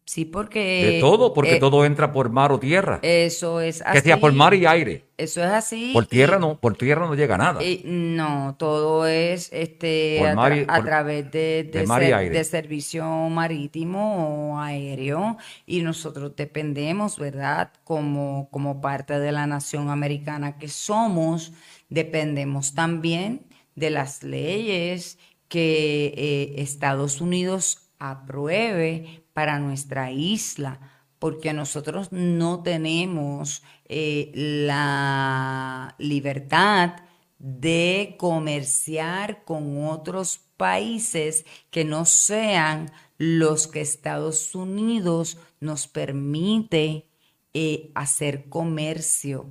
Sí, 0.09 0.25
porque... 0.25 0.93
De 0.93 0.99
todo, 1.01 1.35
porque 1.35 1.57
eh, 1.57 1.59
todo 1.59 1.85
entra 1.85 2.11
por 2.11 2.31
mar 2.31 2.51
o 2.51 2.59
tierra. 2.59 2.97
Eso 3.03 3.61
es 3.61 3.83
así. 3.83 3.93
Que 3.93 4.01
sea 4.01 4.19
por 4.19 4.33
mar 4.33 4.55
y 4.55 4.65
aire. 4.65 5.05
Eso 5.17 5.43
es 5.43 5.51
así. 5.51 5.91
Por 5.93 6.07
tierra 6.07 6.39
no, 6.39 6.59
por 6.59 6.75
tierra 6.75 7.05
no 7.05 7.13
llega 7.13 7.37
nada. 7.37 7.59
no, 7.83 8.55
todo 8.57 9.05
es 9.05 9.53
este 9.53 10.19
a, 10.27 10.81
través 10.83 11.29
de, 11.31 11.69
de, 11.71 12.43
servicio 12.43 13.05
marítimo 13.05 14.53
o 14.53 14.57
aéreo 14.57 15.37
y 15.67 15.83
nosotros 15.83 16.35
dependemos, 16.35 17.19
¿verdad? 17.19 17.71
Como, 17.83 18.49
como 18.49 18.81
parte 18.81 19.19
de 19.19 19.31
la 19.31 19.45
nación 19.45 19.91
americana 19.91 20.57
que 20.57 20.69
somos, 20.69 21.53
dependemos 21.87 22.73
también 22.73 23.45
de 23.75 23.91
las 23.91 24.23
leyes 24.23 25.19
que 25.49 26.15
eh, 26.17 26.53
Estados 26.63 27.21
Unidos 27.21 27.91
apruebe 27.99 29.23
para 29.39 29.57
nuestra 29.57 30.11
isla, 30.11 30.81
porque 31.17 31.53
nosotros 31.53 32.11
no 32.11 32.61
tenemos 32.61 33.63
eh, 33.85 34.33
la 34.35 35.95
libertad 35.97 36.97
de 37.37 38.17
comerciar 38.19 39.45
con 39.45 39.87
otros 39.87 40.41
países 40.57 41.45
que 41.69 41.85
no 41.85 42.03
sean 42.03 42.91
los 43.17 43.67
que 43.67 43.79
Estados 43.79 44.55
Unidos 44.55 45.37
nos 45.61 45.87
permite 45.87 47.07
eh, 47.53 47.91
hacer 47.95 48.49
comercio 48.49 49.45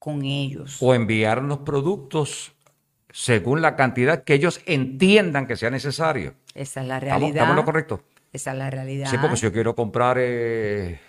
con 0.00 0.24
ellos. 0.24 0.78
O 0.80 0.94
enviarnos 0.94 1.58
productos 1.58 2.54
según 3.12 3.62
la 3.62 3.76
cantidad 3.76 4.24
que 4.24 4.34
ellos 4.34 4.60
entiendan 4.66 5.46
que 5.46 5.54
sea 5.54 5.70
necesario. 5.70 6.34
Esa 6.56 6.80
es 6.80 6.88
la 6.88 6.98
realidad. 6.98 7.28
¿Estamos, 7.28 7.54
lo 7.54 7.64
correcto? 7.64 8.02
Esa 8.32 8.52
es 8.52 8.58
la 8.58 8.70
realidad. 8.70 9.10
Sí, 9.10 9.16
porque 9.20 9.36
si 9.36 9.42
yo 9.42 9.52
quiero 9.52 9.74
comprar 9.74 10.16
eh, 10.20 11.00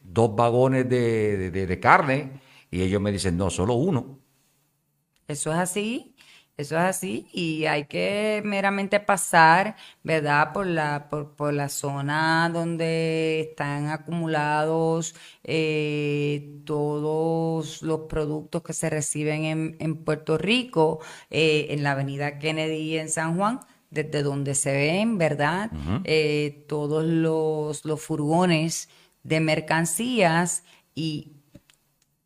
dos 0.00 0.34
vagones 0.34 0.88
de, 0.88 1.78
carne 1.80 2.40
y 2.70 2.82
ellos 2.82 3.00
me 3.00 3.12
dicen, 3.12 3.36
no, 3.36 3.50
solo 3.50 3.74
uno. 3.74 4.18
Eso 5.28 5.52
es 5.52 5.58
así. 5.58 6.12
Eso 6.56 6.74
es 6.76 6.84
así 6.84 7.28
y 7.34 7.66
hay 7.66 7.84
que 7.84 8.40
meramente 8.42 8.98
pasar, 8.98 9.76
¿verdad? 10.02 10.54
Por 10.54 10.66
la, 10.66 11.10
por, 11.10 11.52
la 11.52 11.68
zona 11.68 12.48
donde 12.50 13.40
están 13.50 13.88
acumulados 13.88 15.14
eh, 15.44 16.62
todos 16.64 17.82
los 17.82 18.00
productos 18.08 18.62
que 18.62 18.72
se 18.72 18.88
reciben 18.88 19.76
en, 19.78 19.96
Puerto 20.02 20.38
Rico, 20.38 21.00
eh, 21.28 21.66
en 21.70 21.82
la 21.82 21.92
avenida 21.92 22.38
Kennedy 22.38 22.96
en 22.96 23.10
San 23.10 23.36
Juan 23.36 23.60
desde 23.96 24.22
donde 24.22 24.54
se 24.54 24.72
ven, 24.72 25.16
¿verdad? 25.16 25.70
Eh, 26.04 26.66
todos 26.68 27.04
los, 27.04 27.84
los 27.84 28.02
furgones 28.02 28.90
de 29.22 29.40
mercancías 29.40 30.64
y 30.94 31.32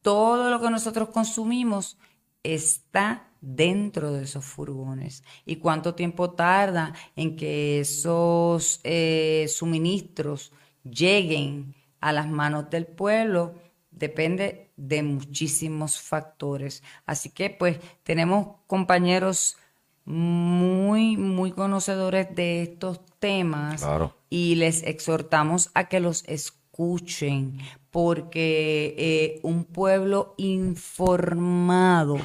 todo 0.02 0.50
lo 0.50 0.60
que 0.60 0.70
nosotros 0.70 1.10
consumimos 1.10 1.96
está 2.42 3.30
dentro 3.40 4.12
de 4.12 4.24
esos 4.24 4.44
furgones. 4.44 5.22
¿Y 5.46 5.56
cuánto 5.56 5.94
tiempo 5.94 6.32
tarda 6.32 6.92
en 7.16 7.36
que 7.36 7.80
esos 7.80 8.80
eh, 8.84 9.46
suministros 9.48 10.52
lleguen 10.84 11.74
a 12.00 12.12
las 12.12 12.28
manos 12.28 12.68
del 12.70 12.86
pueblo? 12.86 13.54
Depende 13.90 14.72
de 14.76 15.02
muchísimos 15.02 16.00
factores. 16.00 16.82
Así 17.06 17.30
que 17.30 17.50
pues 17.50 17.78
tenemos 18.02 18.56
compañeros 18.66 19.56
muy, 20.04 21.16
muy 21.16 21.52
conocedores 21.52 22.34
de 22.34 22.62
estos 22.62 23.00
temas 23.18 23.86
y 24.28 24.54
les 24.56 24.82
exhortamos 24.82 25.70
a 25.74 25.88
que 25.88 26.00
los 26.00 26.24
escuchen 26.26 27.58
porque 27.90 28.94
eh, 28.96 29.40
un 29.42 29.64
pueblo 29.64 30.34
informado 30.38 32.18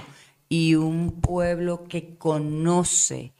y 0.48 0.76
un 0.76 1.22
pueblo 1.22 1.84
que 1.84 2.18
conoce 2.18 3.34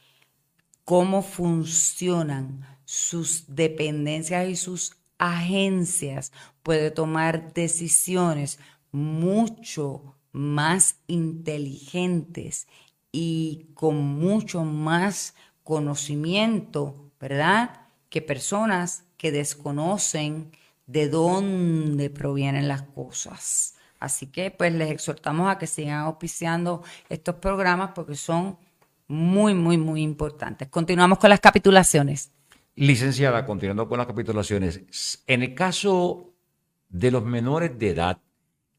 cómo 0.84 1.22
funcionan 1.22 2.66
sus 2.84 3.44
dependencias 3.48 4.48
y 4.48 4.56
sus 4.56 4.96
agencias 5.18 6.32
puede 6.62 6.90
tomar 6.90 7.54
decisiones 7.54 8.58
mucho 8.92 10.16
más 10.32 10.96
inteligentes 11.06 12.66
y 13.12 13.68
con 13.74 13.96
mucho 13.96 14.64
más 14.64 15.34
conocimiento, 15.62 17.10
¿verdad? 17.20 17.88
Que 18.08 18.22
personas 18.22 19.04
que 19.16 19.32
desconocen 19.32 20.52
de 20.86 21.08
dónde 21.08 22.10
provienen 22.10 22.68
las 22.68 22.82
cosas. 22.82 23.74
Así 23.98 24.26
que 24.26 24.50
pues 24.50 24.72
les 24.72 24.90
exhortamos 24.90 25.50
a 25.50 25.58
que 25.58 25.66
sigan 25.66 26.00
auspiciando 26.00 26.82
estos 27.08 27.36
programas 27.36 27.90
porque 27.94 28.14
son 28.14 28.58
muy, 29.08 29.54
muy, 29.54 29.78
muy 29.78 30.02
importantes. 30.02 30.68
Continuamos 30.68 31.18
con 31.18 31.30
las 31.30 31.40
capitulaciones. 31.40 32.32
Licenciada, 32.74 33.46
continuando 33.46 33.88
con 33.88 33.98
las 33.98 34.06
capitulaciones, 34.06 35.22
en 35.26 35.42
el 35.42 35.54
caso 35.54 36.34
de 36.88 37.10
los 37.10 37.24
menores 37.24 37.78
de 37.78 37.90
edad, 37.90 38.18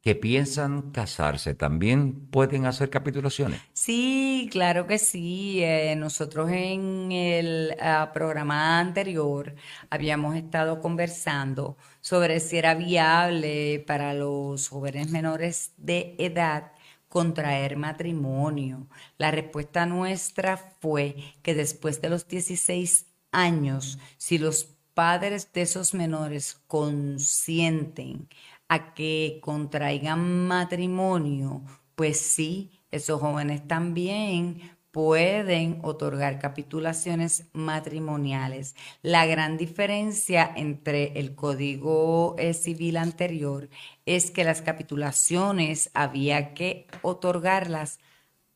que 0.07 0.15
piensan 0.15 0.91
casarse 0.93 1.53
también 1.53 2.13
pueden 2.27 2.65
hacer 2.65 2.89
capitulaciones? 2.89 3.59
Sí, 3.73 4.47
claro 4.53 4.87
que 4.87 4.99
sí. 4.99 5.61
Eh, 5.61 5.97
nosotros 5.97 6.49
en 6.49 7.11
el 7.11 7.75
ah, 7.81 8.11
programa 8.13 8.79
anterior 8.79 9.53
habíamos 9.89 10.37
estado 10.37 10.79
conversando 10.79 11.75
sobre 11.99 12.39
si 12.39 12.55
era 12.55 12.73
viable 12.73 13.83
para 13.85 14.13
los 14.13 14.69
jóvenes 14.69 15.11
menores 15.11 15.73
de 15.75 16.15
edad 16.19 16.71
contraer 17.09 17.75
matrimonio. 17.75 18.87
La 19.17 19.29
respuesta 19.31 19.85
nuestra 19.85 20.55
fue 20.55 21.17
que 21.41 21.53
después 21.53 21.99
de 21.99 22.11
los 22.11 22.29
16 22.29 23.07
años, 23.33 23.99
si 24.15 24.37
los 24.37 24.69
padres 24.93 25.51
de 25.51 25.63
esos 25.63 25.93
menores 25.93 26.61
consienten 26.65 28.29
a 28.69 28.93
que 28.93 29.39
contraigan 29.41 30.47
matrimonio, 30.47 31.63
pues 31.95 32.19
sí, 32.19 32.71
esos 32.91 33.19
jóvenes 33.19 33.67
también 33.67 34.77
pueden 34.91 35.79
otorgar 35.83 36.39
capitulaciones 36.39 37.49
matrimoniales. 37.53 38.75
La 39.03 39.27
gran 39.27 39.57
diferencia 39.57 40.51
entre 40.55 41.19
el 41.19 41.35
Código 41.35 42.35
eh, 42.39 42.55
Civil 42.55 42.97
anterior 42.97 43.69
es 44.07 44.31
que 44.31 44.43
las 44.43 44.63
capitulaciones 44.63 45.91
había 45.93 46.55
que 46.55 46.87
otorgarlas 47.03 47.99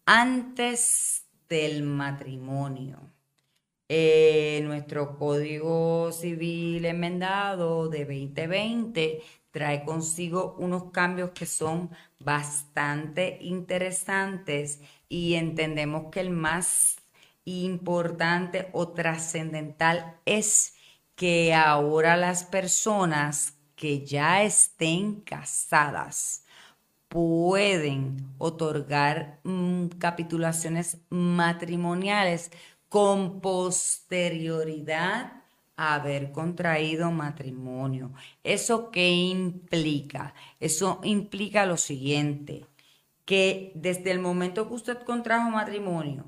antes 0.06 1.26
del 1.48 1.84
matrimonio. 1.84 3.00
Eh, 3.88 4.62
nuestro 4.64 5.18
Código 5.18 6.12
Civil 6.12 6.86
enmendado 6.86 7.90
de 7.90 8.06
2020 8.06 9.22
trae 9.52 9.84
consigo 9.84 10.56
unos 10.58 10.92
cambios 10.92 11.32
que 11.32 11.46
son 11.46 11.92
bastante 12.20 13.38
interesantes 13.42 14.80
y 15.10 15.36
entendemos 15.36 16.12
que 16.12 16.22
el 16.22 16.30
más 16.30 16.98
importante 17.46 18.70
o 18.72 18.90
trascendental 18.90 20.18
es 20.26 20.76
que 21.16 21.54
ahora 21.54 22.18
las 22.18 22.44
personas 22.44 23.56
que 23.76 24.06
ya 24.06 24.44
estén 24.44 25.22
casadas 25.22 26.46
pueden 27.08 28.18
otorgar 28.38 29.40
mm, 29.44 29.88
capitulaciones 30.00 30.98
matrimoniales 31.10 32.52
con 32.90 33.42
posterioridad 33.42 35.41
haber 35.82 36.32
contraído 36.32 37.12
matrimonio. 37.12 38.12
¿Eso 38.44 38.92
qué 38.92 39.10
implica? 39.10 40.34
Eso 40.60 41.00
implica 41.04 41.66
lo 41.66 41.78
siguiente, 41.78 42.66
que 43.26 43.72
desde 43.76 44.12
el 44.12 44.20
momento 44.20 44.68
que 44.68 44.76
usted 44.76 45.04
contrajo 45.04 45.50
matrimonio 45.50 46.26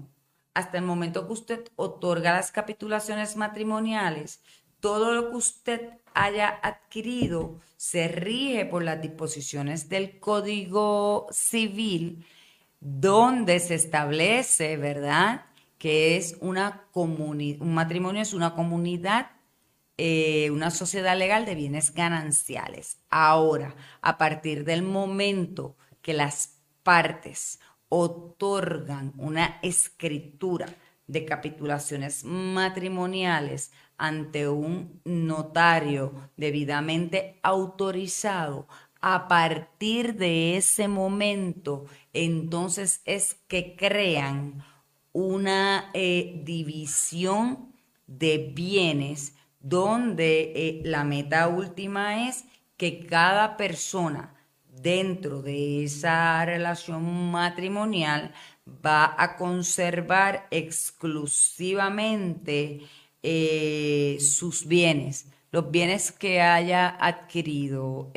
hasta 0.53 0.77
el 0.77 0.83
momento 0.83 1.27
que 1.27 1.33
usted 1.33 1.67
otorga 1.75 2.33
las 2.33 2.51
capitulaciones 2.51 3.35
matrimoniales, 3.35 4.41
todo 4.79 5.13
lo 5.13 5.29
que 5.29 5.35
usted 5.35 5.89
haya 6.13 6.59
adquirido 6.61 7.59
se 7.77 8.07
rige 8.07 8.65
por 8.65 8.83
las 8.83 9.01
disposiciones 9.01 9.89
del 9.89 10.19
Código 10.19 11.27
Civil, 11.31 12.25
donde 12.79 13.59
se 13.59 13.75
establece, 13.75 14.77
¿verdad?, 14.77 15.45
que 15.77 16.15
es 16.15 16.37
una 16.39 16.85
comunidad, 16.91 17.61
un 17.61 17.73
matrimonio 17.73 18.21
es 18.21 18.33
una 18.33 18.53
comunidad, 18.55 19.31
eh, 19.97 20.49
una 20.51 20.71
sociedad 20.71 21.17
legal 21.17 21.45
de 21.45 21.55
bienes 21.55 21.93
gananciales. 21.93 22.97
Ahora, 23.09 23.75
a 24.01 24.17
partir 24.17 24.65
del 24.65 24.83
momento 24.83 25.75
que 26.01 26.13
las 26.13 26.59
partes 26.83 27.59
otorgan 27.89 29.13
una 29.17 29.59
escritura 29.61 30.67
de 31.05 31.25
capitulaciones 31.25 32.23
matrimoniales 32.23 33.71
ante 33.97 34.49
un 34.49 34.99
notario 35.05 36.29
debidamente 36.37 37.39
autorizado, 37.43 38.67
a 39.05 39.27
partir 39.27 40.15
de 40.15 40.55
ese 40.55 40.87
momento, 40.87 41.85
entonces 42.13 43.01
es 43.03 43.35
que 43.49 43.75
crean 43.75 44.63
una 45.11 45.91
eh, 45.93 46.41
división 46.45 47.73
de 48.07 48.51
bienes 48.55 49.35
donde 49.63 50.53
eh, 50.55 50.81
la 50.85 51.03
meta 51.03 51.47
última 51.47 52.29
es 52.29 52.45
que 52.77 53.07
cada 53.07 53.57
persona 53.57 54.35
dentro 54.67 55.41
de 55.41 55.85
esa 55.85 56.45
relación 56.45 57.31
matrimonial 57.31 58.31
va 58.85 59.15
a 59.17 59.35
conservar 59.35 60.45
exclusivamente 60.51 62.81
eh, 63.23 64.17
sus 64.19 64.67
bienes, 64.67 65.25
los 65.51 65.71
bienes 65.71 66.11
que 66.11 66.41
haya 66.41 66.95
adquirido 66.99 68.11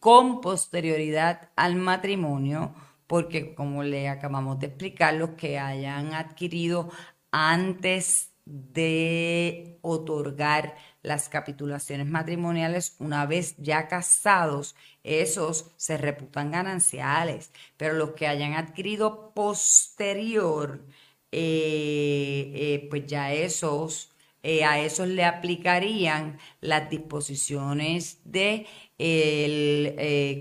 con 0.00 0.40
posterioridad 0.40 1.50
al 1.54 1.76
matrimonio 1.76 2.74
porque 3.06 3.54
como 3.54 3.82
le 3.82 4.08
acabamos 4.08 4.58
de 4.58 4.66
explicar, 4.66 5.14
los 5.14 5.30
que 5.30 5.58
hayan 5.58 6.14
adquirido 6.14 6.90
antes 7.30 8.30
de 8.46 9.78
otorgar 9.82 10.76
las 11.02 11.28
capitulaciones 11.28 12.06
matrimoniales 12.06 12.96
una 12.98 13.26
vez 13.26 13.54
ya 13.58 13.88
casados, 13.88 14.74
esos 15.02 15.70
se 15.76 15.96
reputan 15.96 16.50
gananciales, 16.50 17.52
pero 17.76 17.94
los 17.94 18.12
que 18.12 18.26
hayan 18.26 18.54
adquirido 18.54 19.32
posterior, 19.34 20.84
eh, 21.32 22.52
eh, 22.54 22.86
pues 22.90 23.06
ya 23.06 23.32
esos, 23.32 24.10
eh, 24.42 24.64
a 24.64 24.78
esos 24.80 25.08
le 25.08 25.24
aplicarían 25.24 26.38
las 26.60 26.88
disposiciones 26.90 28.20
de 28.24 28.66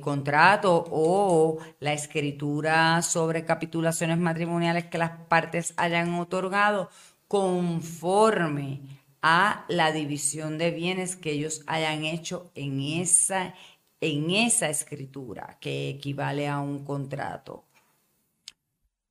contrato 0.01 0.85
o 0.91 1.57
la 1.79 1.93
escritura 1.93 3.01
sobre 3.01 3.45
capitulaciones 3.45 4.17
matrimoniales 4.17 4.85
que 4.85 4.97
las 4.97 5.11
partes 5.27 5.73
hayan 5.77 6.13
otorgado 6.19 6.89
conforme 7.33 8.79
a 9.23 9.65
la 9.67 9.91
división 9.91 10.59
de 10.59 10.69
bienes 10.69 11.15
que 11.15 11.31
ellos 11.31 11.63
hayan 11.65 12.03
hecho 12.05 12.51
en 12.53 12.79
esa, 12.79 13.55
en 13.99 14.29
esa 14.29 14.69
escritura 14.69 15.57
que 15.59 15.89
equivale 15.89 16.47
a 16.47 16.59
un 16.59 16.85
contrato. 16.85 17.65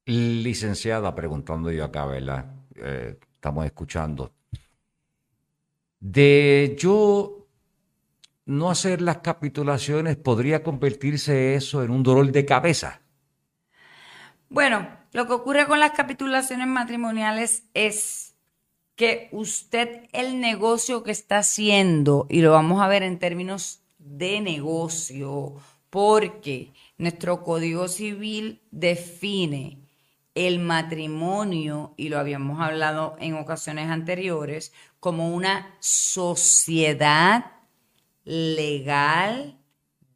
Licenciada, 0.07 1.13
preguntando 1.17 1.73
yo 1.73 1.85
acá, 1.85 2.07
¿verdad? 2.07 2.47
Eh, 2.77 3.19
estamos 3.35 3.67
escuchando. 3.67 4.33
De 5.99 6.77
yo 6.79 7.49
no 8.45 8.71
hacer 8.71 9.03
las 9.03 9.19
capitulaciones 9.19 10.15
podría 10.15 10.63
convertirse 10.63 11.57
eso 11.57 11.83
en 11.83 11.91
un 11.91 12.05
dolor 12.05 12.31
de 12.31 12.45
cabeza? 12.45 13.01
Bueno, 14.49 15.02
lo 15.13 15.27
que 15.27 15.35
ocurre 15.35 15.67
con 15.67 15.79
las 15.79 15.93
capitulaciones 15.93 16.67
matrimoniales 16.67 17.65
es 17.75 18.35
que 18.97 19.29
usted 19.33 20.09
el 20.13 20.41
negocio 20.41 21.03
que 21.03 21.13
está 21.13 21.39
haciendo, 21.39 22.27
y 22.29 22.41
lo 22.41 22.53
vamos 22.53 22.83
a 22.83 22.89
ver 22.89 23.03
en 23.03 23.19
términos 23.19 23.83
de 23.99 24.41
negocio, 24.41 25.55
porque 25.91 26.73
nuestro 26.99 27.43
Código 27.43 27.89
Civil 27.89 28.63
define 28.71 29.79
el 30.35 30.61
matrimonio, 30.61 31.95
y 31.97 32.09
lo 32.09 32.19
habíamos 32.19 32.61
hablado 32.61 33.17
en 33.21 33.35
ocasiones 33.35 33.91
anteriores, 33.91 34.73
como 34.99 35.35
una 35.35 35.75
sociedad 35.81 37.53
legal 38.25 39.59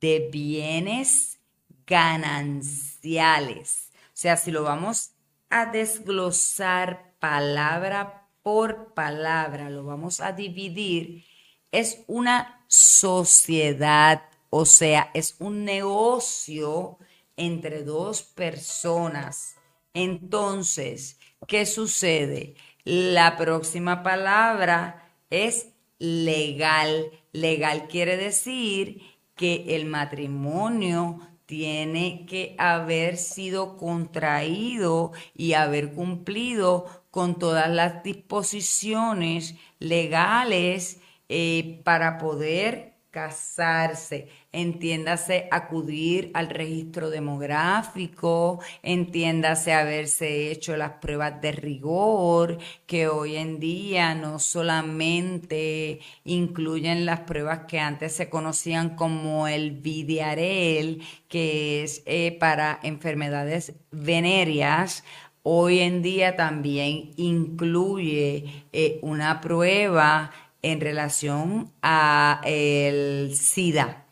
de 0.01 0.29
bienes 0.33 1.39
gananciales. 1.87 3.86
Sea, 4.17 4.39
si 4.39 4.51
lo 4.51 4.63
vamos 4.63 5.11
a 5.51 5.67
desglosar 5.67 7.13
palabra 7.19 8.31
por 8.43 8.95
palabra, 8.95 9.69
lo 9.69 9.85
vamos 9.85 10.23
a 10.23 10.33
dividir, 10.33 11.27
es 11.71 12.03
una 12.07 12.65
sociedad, 12.67 14.23
o 14.49 14.65
sea, 14.65 15.11
es 15.13 15.37
un 15.39 15.67
negocio 15.67 16.97
entre 17.37 17.83
dos 17.83 18.23
personas. 18.23 19.57
Entonces, 19.93 21.19
¿qué 21.47 21.67
sucede? 21.67 22.55
La 22.85 23.37
próxima 23.37 24.03
palabra 24.03 25.13
es 25.29 25.75
legal. 25.99 27.11
Legal 27.33 27.87
quiere 27.87 28.17
decir 28.17 29.03
que 29.35 29.77
el 29.77 29.85
matrimonio 29.85 31.21
tiene 31.47 32.27
que 32.27 32.55
haber 32.59 33.17
sido 33.17 33.77
contraído 33.77 35.13
y 35.35 35.55
haber 35.55 35.93
cumplido 35.93 36.87
con 37.11 37.39
todas 37.39 37.71
las 37.71 38.03
disposiciones 38.03 39.55
legales 39.79 41.01
eh, 41.29 41.81
para 41.85 42.19
poder 42.19 42.96
casarse, 43.17 44.29
entiéndase 44.53 45.49
acudir 45.51 46.31
al 46.35 46.51
registro 46.51 47.09
demográfico, 47.09 48.61
entiéndase 48.83 49.73
haberse 49.73 50.51
hecho 50.51 50.77
las 50.77 50.91
pruebas 51.01 51.41
de 51.41 51.53
rigor, 51.53 52.59
que 52.85 53.09
hoy 53.09 53.37
en 53.37 53.59
día 53.59 54.15
no 54.15 54.39
solamente 54.39 56.01
incluyen 56.25 57.07
las 57.07 57.21
pruebas 57.21 57.61
que 57.67 57.81
antes 57.81 58.13
se 58.13 58.29
conocían 58.29 58.97
como 58.97 59.49
el 59.49 59.71
Vidiarel, 59.71 61.01
que 61.27 61.85
es 61.85 62.03
eh, 62.05 62.37
para 62.39 62.79
enfermedades 62.83 63.73
venéreas, 63.93 65.05
hoy 65.43 65.79
en 65.79 66.03
día 66.03 66.37
también 66.37 67.13
incluye 67.17 68.67
eh, 68.75 68.99
una 69.01 69.41
prueba 69.41 70.33
en 70.67 70.81
relación 70.81 71.73
a 71.81 72.41
el 72.45 73.37
SIDA. 73.37 74.05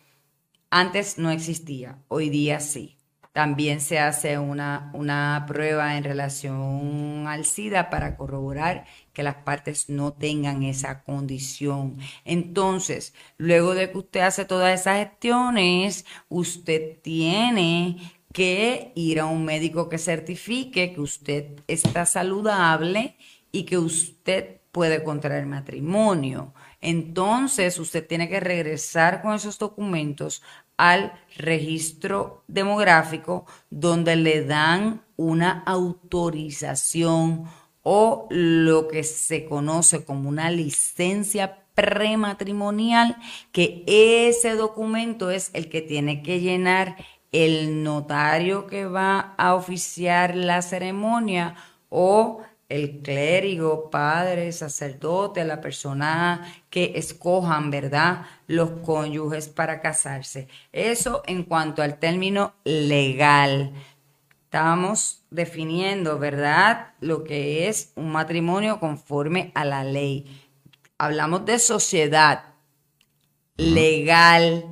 Antes 0.70 1.18
no 1.18 1.30
existía, 1.30 1.98
hoy 2.06 2.30
día 2.30 2.60
sí. 2.60 2.96
También 3.32 3.80
se 3.80 3.98
hace 3.98 4.38
una, 4.38 4.92
una 4.94 5.44
prueba 5.48 5.96
en 5.96 6.04
relación 6.04 7.26
al 7.26 7.44
SIDA 7.44 7.90
para 7.90 8.16
corroborar 8.16 8.84
que 9.12 9.24
las 9.24 9.34
partes 9.34 9.88
no 9.88 10.12
tengan 10.12 10.62
esa 10.62 11.02
condición. 11.02 11.98
Entonces, 12.24 13.14
luego 13.36 13.74
de 13.74 13.90
que 13.90 13.98
usted 13.98 14.20
hace 14.20 14.44
todas 14.44 14.80
esas 14.80 14.98
gestiones, 14.98 16.06
usted 16.28 17.00
tiene 17.02 17.96
que 18.32 18.92
ir 18.94 19.18
a 19.18 19.26
un 19.26 19.44
médico 19.44 19.88
que 19.88 19.98
certifique 19.98 20.92
que 20.92 21.00
usted 21.00 21.60
está 21.66 22.06
saludable 22.06 23.16
y 23.50 23.64
que 23.64 23.78
usted 23.78 24.60
puede 24.74 25.04
contraer 25.04 25.46
matrimonio. 25.46 26.52
Entonces 26.80 27.78
usted 27.78 28.04
tiene 28.04 28.28
que 28.28 28.40
regresar 28.40 29.22
con 29.22 29.32
esos 29.32 29.56
documentos 29.56 30.42
al 30.76 31.12
registro 31.36 32.42
demográfico 32.48 33.46
donde 33.70 34.16
le 34.16 34.44
dan 34.44 35.02
una 35.16 35.62
autorización 35.64 37.44
o 37.84 38.26
lo 38.30 38.88
que 38.88 39.04
se 39.04 39.44
conoce 39.44 40.04
como 40.04 40.28
una 40.28 40.50
licencia 40.50 41.64
prematrimonial, 41.76 43.16
que 43.52 43.84
ese 43.86 44.56
documento 44.56 45.30
es 45.30 45.50
el 45.52 45.68
que 45.68 45.82
tiene 45.82 46.20
que 46.20 46.40
llenar 46.40 46.96
el 47.30 47.84
notario 47.84 48.66
que 48.66 48.86
va 48.86 49.34
a 49.38 49.54
oficiar 49.54 50.34
la 50.34 50.62
ceremonia 50.62 51.54
o 51.90 52.40
el 52.74 53.02
clérigo, 53.02 53.88
padre, 53.88 54.50
sacerdote, 54.50 55.44
la 55.44 55.60
persona 55.60 56.52
que 56.70 56.94
escojan, 56.96 57.70
¿verdad? 57.70 58.26
Los 58.48 58.70
cónyuges 58.84 59.48
para 59.48 59.80
casarse. 59.80 60.48
Eso 60.72 61.22
en 61.28 61.44
cuanto 61.44 61.82
al 61.82 62.00
término 62.00 62.54
legal. 62.64 63.72
Estamos 64.46 65.22
definiendo, 65.30 66.18
¿verdad? 66.18 66.94
Lo 66.98 67.22
que 67.22 67.68
es 67.68 67.92
un 67.94 68.10
matrimonio 68.10 68.80
conforme 68.80 69.52
a 69.54 69.64
la 69.64 69.84
ley. 69.84 70.44
Hablamos 70.98 71.44
de 71.44 71.60
sociedad 71.60 72.54
legal, 73.56 74.64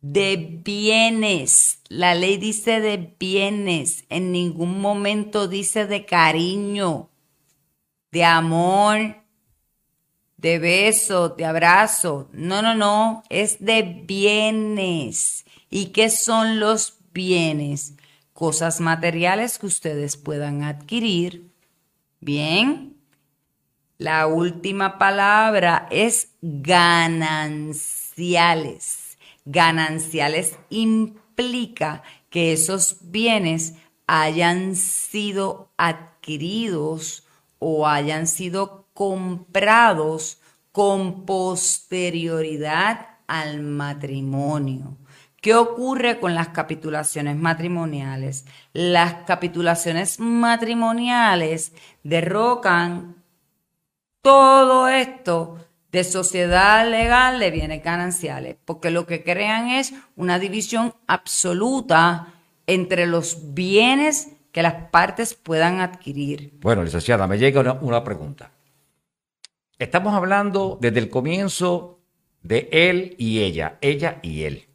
de 0.00 0.60
bienes. 0.64 1.78
La 1.88 2.16
ley 2.16 2.38
dice 2.38 2.80
de 2.80 3.14
bienes. 3.20 4.04
En 4.08 4.32
ningún 4.32 4.80
momento 4.80 5.46
dice 5.46 5.86
de 5.86 6.04
cariño 6.06 7.08
de 8.10 8.24
amor, 8.24 9.16
de 10.36 10.58
beso, 10.58 11.30
de 11.30 11.44
abrazo. 11.44 12.28
No, 12.32 12.62
no, 12.62 12.74
no, 12.74 13.22
es 13.28 13.64
de 13.64 13.82
bienes. 13.82 15.44
¿Y 15.70 15.86
qué 15.86 16.10
son 16.10 16.60
los 16.60 16.94
bienes? 17.12 17.94
Cosas 18.32 18.80
materiales 18.80 19.58
que 19.58 19.66
ustedes 19.66 20.16
puedan 20.16 20.62
adquirir. 20.62 21.50
Bien. 22.20 22.96
La 23.98 24.26
última 24.26 24.98
palabra 24.98 25.88
es 25.90 26.32
gananciales. 26.42 27.86
Gananciales 29.46 30.56
implica 30.68 32.02
que 32.28 32.52
esos 32.52 32.98
bienes 33.00 33.74
hayan 34.06 34.76
sido 34.76 35.70
adquiridos 35.78 37.25
o 37.68 37.88
hayan 37.88 38.28
sido 38.28 38.86
comprados 38.94 40.40
con 40.70 41.26
posterioridad 41.26 43.08
al 43.26 43.60
matrimonio. 43.60 44.96
¿Qué 45.40 45.52
ocurre 45.56 46.20
con 46.20 46.36
las 46.36 46.50
capitulaciones 46.50 47.34
matrimoniales? 47.34 48.44
Las 48.72 49.24
capitulaciones 49.26 50.20
matrimoniales 50.20 51.72
derrocan 52.04 53.16
todo 54.22 54.86
esto 54.86 55.58
de 55.90 56.04
sociedad 56.04 56.88
legal 56.88 57.40
de 57.40 57.50
bienes 57.50 57.82
gananciales, 57.82 58.54
porque 58.64 58.92
lo 58.92 59.06
que 59.06 59.24
crean 59.24 59.70
es 59.70 59.92
una 60.14 60.38
división 60.38 60.94
absoluta 61.08 62.32
entre 62.68 63.08
los 63.08 63.54
bienes 63.54 64.35
que 64.56 64.62
las 64.62 64.88
partes 64.88 65.34
puedan 65.34 65.80
adquirir. 65.80 66.54
Bueno, 66.62 66.82
licenciada, 66.82 67.26
me 67.26 67.36
llega 67.36 67.78
una, 67.82 68.02
pregunta. 68.02 68.52
Estamos 69.78 70.14
hablando 70.14 70.78
desde 70.80 70.98
el 70.98 71.10
comienzo 71.10 72.00
de 72.40 72.66
él 72.72 73.16
y 73.18 73.40
ella, 73.42 73.76
ella 73.82 74.18
y 74.22 74.44
él. 74.44 74.66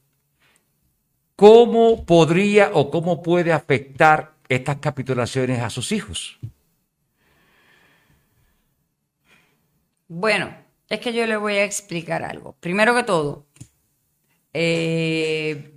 ¿Cómo 1.36 2.06
podría 2.06 2.70
o 2.76 2.92
cómo 2.92 3.24
puede 3.24 3.52
afectar 3.54 4.36
estas 4.50 4.76
capitulaciones 4.76 5.64
a 5.64 5.72
sus 5.72 5.92
hijos? 5.92 6.38
Bueno, 10.08 10.54
es 10.90 11.00
que 11.00 11.12
yo 11.12 11.26
le 11.26 11.38
voy 11.38 11.56
a 11.56 11.64
explicar 11.64 12.22
algo. 12.22 12.56
Primero 12.60 12.94
que 12.94 13.02
todo, 13.02 13.48
eh, 14.54 15.74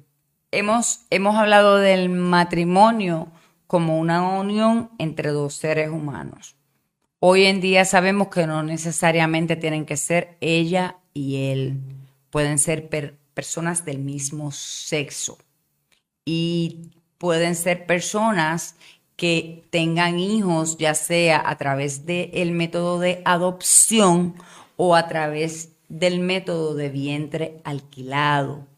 hemos, 0.51 1.07
hemos 1.09 1.37
hablado 1.37 1.79
del 1.79 2.11
matrimonio 2.11 3.33
como 3.75 3.99
una 3.99 4.39
unión 4.39 4.93
entre 4.99 5.31
dos 5.31 5.55
seres 5.55 5.91
humanos. 5.91 6.55
Hoy 7.19 7.47
en 7.47 7.61
día 7.61 7.85
sabemos 7.85 8.29
que 8.29 8.47
no 8.47 8.63
necesariamente 8.63 9.57
tienen 9.57 9.85
que 9.85 9.97
ser 9.97 10.37
ella 10.41 10.99
y 11.13 11.51
él, 11.51 11.81
pueden 12.31 12.61
ser 12.61 12.89
personas 13.35 13.85
del 13.85 13.99
mismo 13.99 14.53
sexo 14.53 15.39
y 16.25 16.93
pueden 17.19 17.57
ser 17.57 17.85
personas 17.85 18.77
que 19.17 19.65
tengan 19.71 20.21
hijos, 20.21 20.79
ya 20.79 20.95
sea 20.95 21.43
a 21.45 21.59
través 21.59 22.07
del 22.07 22.53
método 22.53 23.01
de 23.01 23.23
adopción 23.25 24.37
o 24.77 24.95
a 24.95 25.09
través 25.09 25.73
del 25.89 26.21
método 26.21 26.77
de 26.77 26.91
vientre 26.91 27.61
alquilado. 27.65 28.69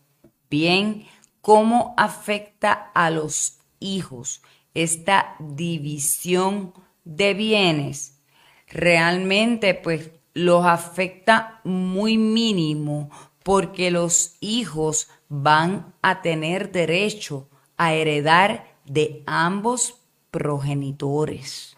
Bien, 0.49 1.05
¿cómo 1.43 1.93
afecta 1.99 2.73
a 2.95 3.11
los 3.11 3.59
hijos? 3.79 4.41
Esta 4.77 5.37
división 5.39 6.75
de 7.05 7.35
bienes 7.35 8.21
realmente 8.69 9.75
pues 9.75 10.11
los 10.35 10.67
afecta 10.67 11.61
muy 11.65 12.19
mínimo 12.19 13.11
porque 13.43 13.91
los 13.91 14.37
hijos 14.41 15.09
van 15.29 15.95
a 16.03 16.21
tener 16.21 16.73
derecho 16.73 17.49
a 17.77 17.95
heredar 17.95 18.67
de 18.85 19.23
ambos 19.27 20.01
progenitores. 20.31 21.77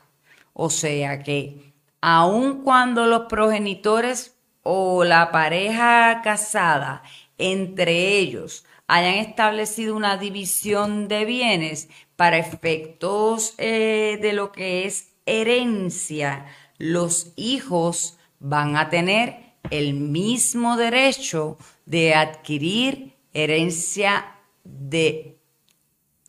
O 0.52 0.70
sea 0.70 1.22
que 1.22 1.72
aun 2.00 2.62
cuando 2.62 3.06
los 3.06 3.22
progenitores 3.28 4.34
o 4.62 5.04
la 5.04 5.30
pareja 5.30 6.20
casada 6.22 7.02
entre 7.36 8.18
ellos 8.18 8.64
hayan 8.88 9.14
establecido 9.14 9.94
una 9.94 10.16
división 10.16 11.08
de 11.08 11.24
bienes, 11.24 11.88
para 12.18 12.36
efectos 12.36 13.54
eh, 13.58 14.18
de 14.20 14.32
lo 14.32 14.50
que 14.50 14.86
es 14.86 15.12
herencia, 15.24 16.46
los 16.76 17.32
hijos 17.36 18.18
van 18.40 18.76
a 18.76 18.90
tener 18.90 19.54
el 19.70 19.94
mismo 19.94 20.76
derecho 20.76 21.58
de 21.86 22.14
adquirir 22.14 23.14
herencia 23.34 24.34
de 24.64 25.38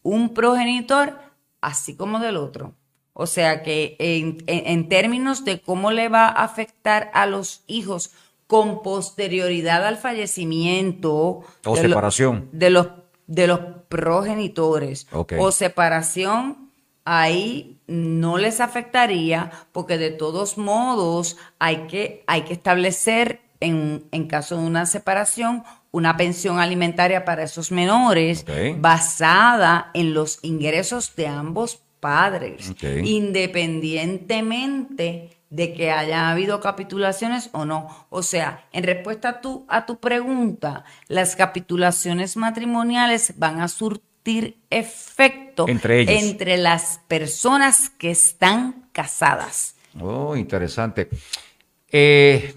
un 0.04 0.36
progenitor, 0.36 1.18
así 1.60 1.96
como 1.96 2.20
del 2.20 2.38
otro. 2.38 2.76
O 3.14 3.26
sea 3.26 3.64
que 3.64 3.96
en, 3.98 4.90
términos 4.90 5.44
de 5.44 5.60
cómo 5.60 5.90
le 5.90 6.08
va 6.08 6.28
a 6.28 6.44
afectar 6.44 7.10
a 7.16 7.26
los 7.26 7.64
hijos 7.66 8.12
con 8.46 8.84
posterioridad 8.84 9.88
al 9.88 9.98
fallecimiento 9.98 11.42
o 11.66 11.76
separación 11.76 12.48
de 12.52 12.70
los 12.70 12.88
de 13.30 13.48
los 13.48 13.60
progenitores. 13.88 15.08
O 15.12 15.52
separación, 15.52 16.72
ahí 17.06 17.80
no 17.88 18.38
les 18.38 18.60
afectaría 18.60 19.52
porque 19.72 19.98
de 19.98 20.10
todos 20.10 20.58
modos 20.58 21.38
hay 21.60 21.88
que, 21.88 22.26
hay 22.28 22.42
que 22.42 22.52
establecer 22.54 23.40
en, 23.62 24.04
en 24.12 24.28
caso 24.28 24.58
de 24.58 24.64
una 24.64 24.86
separación 24.86 25.64
una 25.92 26.18
pensión 26.18 26.60
alimentaria 26.60 27.26
para 27.26 27.42
esos 27.44 27.72
menores 27.72 28.46
basada 28.78 29.90
en 29.94 30.14
los 30.14 30.38
ingresos 30.44 31.16
de 31.16 31.28
ambos 31.28 31.80
padres, 32.00 32.74
independientemente 33.04 35.39
de 35.50 35.74
que 35.74 35.92
haya 35.92 36.30
habido 36.30 36.60
capitulaciones 36.60 37.50
o 37.54 37.66
no. 37.66 38.08
O 38.10 38.24
sea, 38.24 38.66
en 38.72 38.84
respuesta 38.84 39.30
a 39.30 39.42
tu, 39.42 39.66
a 39.68 39.86
tu 39.86 40.00
pregunta, 40.00 40.86
las 41.08 41.36
capitulaciones 41.36 42.38
matrimoniales 42.38 43.34
van 43.38 43.62
a 43.62 43.68
surtir 43.68 44.58
efecto 44.70 45.68
entre, 45.68 46.20
entre 46.20 46.58
las 46.58 47.02
personas 47.08 47.90
que 47.90 48.12
están 48.12 48.90
casadas. 48.92 49.76
Oh, 50.00 50.36
interesante. 50.36 51.10
Eh, 51.92 52.54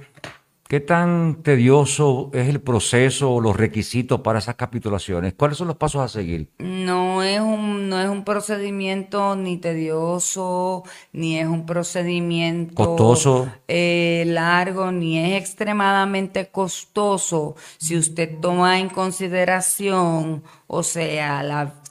¿Qué 0.72 0.80
tan 0.80 1.42
tedioso 1.42 2.30
es 2.32 2.48
el 2.48 2.62
proceso 2.62 3.30
o 3.30 3.42
los 3.42 3.54
requisitos 3.54 4.22
para 4.22 4.38
esas 4.38 4.54
capitulaciones? 4.54 5.34
¿Cuáles 5.34 5.58
son 5.58 5.68
los 5.68 5.76
pasos 5.76 6.00
a 6.00 6.08
seguir? 6.08 6.48
No 6.60 7.22
es 7.22 7.42
un, 7.42 7.90
no 7.90 8.00
es 8.00 8.08
un 8.08 8.24
procedimiento 8.24 9.36
ni 9.36 9.58
tedioso, 9.58 10.82
ni 11.12 11.38
es 11.38 11.46
un 11.46 11.66
procedimiento 11.66 12.74
costoso, 12.74 13.52
eh, 13.68 14.24
largo, 14.28 14.90
ni 14.92 15.18
es 15.18 15.42
extremadamente 15.42 16.48
costoso. 16.48 17.54
Si 17.76 17.94
usted 17.94 18.40
toma 18.40 18.80
en 18.80 18.88
consideración, 18.88 20.42
o 20.68 20.82
sea, 20.82 21.42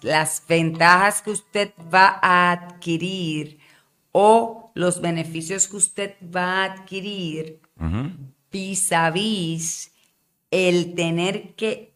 las 0.01 0.43
ventajas 0.49 1.21
que 1.21 1.29
usted 1.29 1.71
va 1.93 2.17
a 2.19 2.51
adquirir 2.51 3.59
o 4.11 4.71
los 4.73 5.01
beneficios 5.01 5.67
que 5.67 5.75
usted 5.75 6.15
va 6.35 6.63
a 6.63 6.63
adquirir 6.63 7.61
vis 8.51 8.91
a 8.91 9.09
vis 9.09 9.91
el 10.51 10.93
tener 10.95 11.55
que 11.55 11.93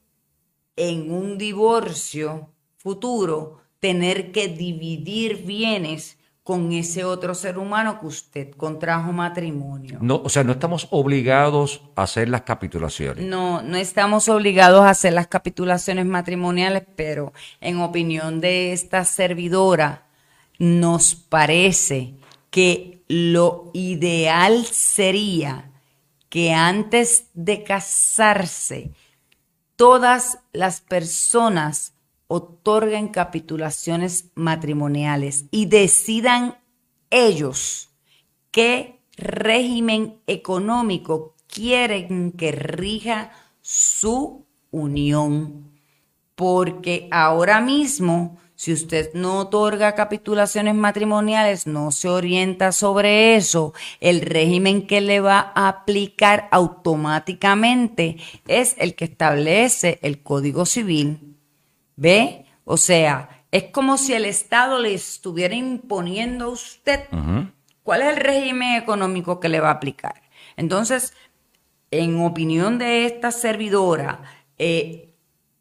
en 0.75 1.11
un 1.11 1.37
divorcio 1.37 2.49
futuro 2.77 3.59
tener 3.79 4.31
que 4.31 4.47
dividir 4.47 5.45
bienes 5.45 6.17
con 6.43 6.71
ese 6.73 7.03
otro 7.03 7.33
ser 7.33 7.57
humano 7.57 7.99
que 7.99 8.05
usted 8.05 8.51
contrajo 8.51 9.11
matrimonio. 9.11 9.97
No, 9.99 10.21
o 10.23 10.29
sea, 10.29 10.43
no 10.43 10.51
estamos 10.51 10.87
obligados 10.91 11.81
a 11.95 12.03
hacer 12.03 12.29
las 12.29 12.43
capitulaciones. 12.43 13.25
No, 13.25 13.63
no 13.63 13.77
estamos 13.77 14.29
obligados 14.29 14.81
a 14.81 14.91
hacer 14.91 15.13
las 15.13 15.25
capitulaciones 15.25 16.05
matrimoniales, 16.05 16.83
pero 16.95 17.33
en 17.61 17.79
opinión 17.81 18.41
de 18.41 18.73
esta 18.73 19.05
servidora, 19.05 20.05
nos 20.59 21.15
parece 21.15 22.13
que 22.51 23.03
lo 23.07 23.71
ideal 23.73 24.65
sería 24.65 25.71
que 26.29 26.53
antes 26.53 27.29
de 27.33 27.63
casarse, 27.63 28.91
todas 29.75 30.39
las 30.51 30.81
personas 30.81 31.93
otorguen 32.27 33.09
capitulaciones 33.09 34.31
matrimoniales 34.35 35.45
y 35.51 35.67
decidan 35.67 36.57
ellos 37.09 37.89
qué 38.51 38.99
régimen 39.17 40.19
económico 40.27 41.35
quieren 41.47 42.31
que 42.31 42.51
rija 42.51 43.31
su 43.61 44.45
unión. 44.71 45.71
Porque 46.35 47.07
ahora 47.11 47.61
mismo 47.61 48.37
si 48.55 48.71
usted 48.71 49.13
no 49.13 49.39
otorga 49.39 49.95
capitulaciones 49.95 50.75
matrimoniales, 50.75 51.67
no 51.67 51.91
se 51.91 52.07
orienta 52.07 52.71
sobre 52.71 53.35
eso, 53.35 53.73
el 53.99 54.21
régimen 54.21 54.87
que 54.87 55.01
le 55.01 55.19
va 55.19 55.51
a 55.53 55.67
aplicar 55.67 56.47
automáticamente 56.51 58.17
es 58.47 58.75
el 58.77 58.95
que 58.95 59.05
establece 59.05 59.99
el 60.01 60.23
Código 60.23 60.65
Civil. 60.65 61.35
¿Ve? 61.97 62.45
O 62.63 62.77
sea, 62.77 63.43
es 63.51 63.65
como 63.71 63.97
si 63.97 64.13
el 64.13 64.25
Estado 64.25 64.79
le 64.79 64.93
estuviera 64.93 65.55
imponiendo 65.55 66.45
a 66.45 66.49
usted 66.49 67.01
cuál 67.83 68.01
es 68.01 68.07
el 68.09 68.17
régimen 68.17 68.75
económico 68.81 69.39
que 69.39 69.49
le 69.49 69.59
va 69.59 69.69
a 69.69 69.73
aplicar. 69.73 70.21
Entonces, 70.57 71.13
en 71.91 72.21
opinión 72.21 72.77
de 72.77 73.05
esta 73.05 73.31
servidora, 73.31 74.21
eh, 74.57 75.04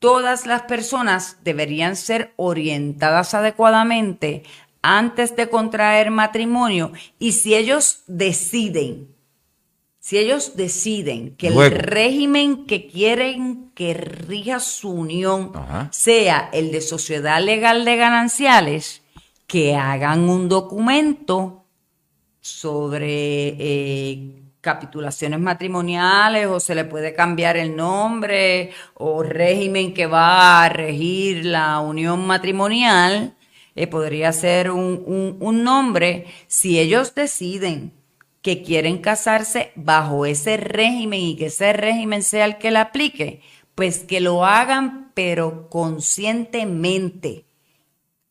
todas 0.05 0.45
las 0.45 0.61
personas 0.65 1.39
deberían 1.45 1.97
ser 1.97 2.35
orientadas 2.37 3.33
adecuadamente 3.33 4.43
antes 4.83 5.35
de 5.35 5.49
contraer 5.49 6.11
matrimonio 6.11 6.93
y 7.19 7.33
si 7.33 7.55
ellos 7.55 8.03
deciden, 8.07 9.09
si 10.01 10.19
ellos 10.19 10.57
deciden 10.57 11.35
que 11.37 11.49
el 11.49 11.71
régimen 11.71 12.67
que 12.67 12.87
quieren 12.87 13.71
que 13.75 13.95
rija 13.95 14.61
su 14.61 14.91
unión 14.91 15.53
sea 15.91 16.51
el 16.53 16.71
de 16.71 16.83
sociedad 16.83 17.43
legal 17.43 17.87
de 17.87 17.97
gananciales, 17.97 19.01
que 19.47 19.75
hagan 19.75 20.29
un 20.29 20.51
documento 20.51 21.65
sobre 22.43 23.57
eh, 23.59 24.44
capitulaciones 24.65 25.39
matrimoniales 25.39 26.47
o 26.47 26.59
se 26.59 26.75
le 26.75 26.87
puede 26.87 27.15
cambiar 27.15 27.59
el 27.59 27.77
nombre 27.77 28.71
o 28.95 29.23
régimen 29.23 29.93
que 29.93 30.07
va 30.07 30.65
a 30.65 30.69
regir 30.71 31.45
la 31.45 31.79
unión 31.81 32.27
matrimonial, 32.27 33.35
eh, 33.77 33.87
podría 33.87 34.33
ser 34.33 34.71
un, 34.71 35.37
un 35.39 35.63
nombre, 35.63 36.27
si 36.47 36.79
ellos 36.81 37.15
deciden 37.15 37.93
que 38.41 38.63
quieren 38.63 38.99
casarse 38.99 39.73
bajo 39.75 40.25
ese 40.25 40.57
régimen 40.57 41.21
y 41.21 41.37
que 41.37 41.47
ese 41.47 41.75
régimen 41.75 42.23
sea 42.23 42.47
el 42.47 42.57
que 42.57 42.71
le 42.71 42.79
aplique, 42.79 43.43
pues 43.75 43.99
que 44.01 44.21
lo 44.21 44.47
hagan 44.47 45.13
pero 45.15 45.69
conscientemente, 45.69 47.45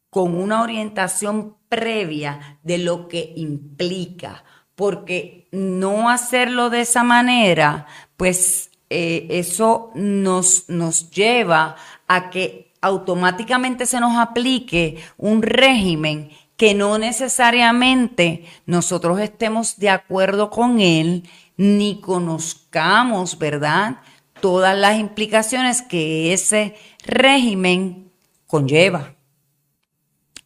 con 0.09 0.35
una 0.35 0.63
orientación 0.63 1.57
previa 1.69 2.59
de 2.63 2.79
lo 2.79 3.07
que 3.07 3.33
implica 3.35 4.43
porque 4.83 5.47
no 5.53 6.09
hacerlo 6.09 6.69
de 6.69 6.81
esa 6.81 7.05
manera, 7.05 7.87
pues 8.17 8.69
eh, 8.89 9.27
eso 9.29 9.91
nos, 9.95 10.67
nos 10.67 11.09
lleva 11.09 11.77
a 12.05 12.29
que 12.29 12.73
automáticamente 12.81 13.85
se 13.85 14.01
nos 14.01 14.17
aplique 14.17 15.01
un 15.17 15.41
régimen 15.41 16.31
que 16.57 16.73
no 16.73 16.97
necesariamente 16.97 18.43
nosotros 18.65 19.21
estemos 19.21 19.77
de 19.77 19.89
acuerdo 19.89 20.49
con 20.49 20.81
él, 20.81 21.29
ni 21.55 22.01
conozcamos, 22.01 23.39
¿verdad? 23.39 24.01
Todas 24.41 24.77
las 24.77 24.99
implicaciones 24.99 25.81
que 25.81 26.33
ese 26.33 26.75
régimen 27.05 28.11
conlleva. 28.47 29.15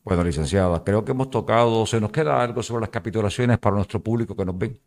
Bueno, 0.07 0.23
licenciada, 0.23 0.85
creo 0.85 1.03
que 1.03 1.11
hemos 1.11 1.29
tocado, 1.29 1.85
se 1.85 1.99
nos 1.99 2.11
queda 2.11 2.41
algo 2.41 2.63
sobre 2.63 2.79
las 2.79 2.89
capitulaciones 2.89 3.57
para 3.57 3.75
nuestro 3.75 4.01
público 4.01 4.37
que 4.37 4.45
nos 4.45 4.57
ven. 4.57 4.79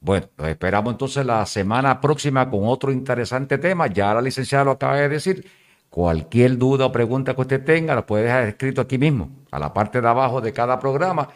Bueno, 0.00 0.26
nos 0.36 0.48
esperamos 0.48 0.92
entonces 0.92 1.24
la 1.24 1.46
semana 1.46 2.00
próxima 2.00 2.50
con 2.50 2.62
otro 2.64 2.90
interesante 2.90 3.58
tema. 3.58 3.86
Ya 3.86 4.12
la 4.14 4.22
licenciada 4.22 4.64
lo 4.64 4.72
acaba 4.72 4.96
de 4.96 5.08
decir. 5.08 5.48
Cualquier 5.90 6.56
duda 6.56 6.86
o 6.86 6.92
pregunta 6.92 7.34
que 7.34 7.42
usted 7.42 7.62
tenga, 7.62 7.94
la 7.94 8.06
puede 8.06 8.24
dejar 8.24 8.48
escrito 8.48 8.80
aquí 8.80 8.96
mismo, 8.96 9.28
a 9.50 9.58
la 9.58 9.74
parte 9.74 10.00
de 10.00 10.08
abajo 10.08 10.40
de 10.40 10.50
cada 10.50 10.80
programa, 10.80 11.28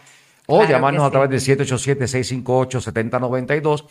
o 0.46 0.64
llamarnos 0.64 1.04
a 1.04 1.10
través 1.10 1.28
de 1.28 1.36
787-658-7092 1.58 3.84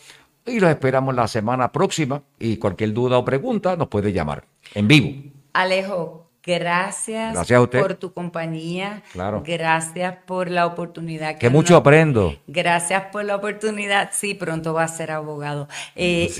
y 0.46 0.60
los 0.60 0.70
esperamos 0.70 1.14
la 1.14 1.28
semana 1.28 1.72
próxima 1.72 2.22
y 2.38 2.56
cualquier 2.56 2.92
duda 2.92 3.18
o 3.18 3.24
pregunta 3.24 3.76
nos 3.76 3.88
puede 3.88 4.12
llamar 4.12 4.44
en 4.74 4.88
vivo. 4.88 5.10
Alejo, 5.52 6.26
gracias, 6.44 7.36
por 7.70 7.94
tu 7.94 8.12
compañía. 8.12 9.02
Claro. 9.12 9.42
Gracias 9.44 10.16
por 10.26 10.50
la 10.50 10.66
oportunidad. 10.66 11.38
Que, 11.38 11.50
mucho 11.50 11.76
aprendo. 11.76 12.36
Gracias 12.46 13.04
por 13.10 13.24
la 13.24 13.36
oportunidad. 13.36 14.10
Sí, 14.12 14.34
pronto 14.34 14.72
va 14.72 14.84
a 14.84 14.88
ser 14.88 15.10
abogado. 15.10 15.68
Eh, 15.94 16.30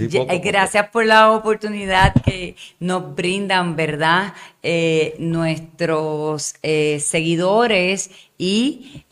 gracias 0.43 0.89
por 0.91 1.05
la 1.07 1.33
oportunidad 1.33 2.15
que 2.25 2.57
nos 2.79 3.15
brindan, 3.15 3.75
¿verdad? 3.75 4.35
Eh, 4.63 5.17
nuestros 5.19 6.55
eh, 6.63 7.01
seguidores 7.01 8.11
y 8.39 9.05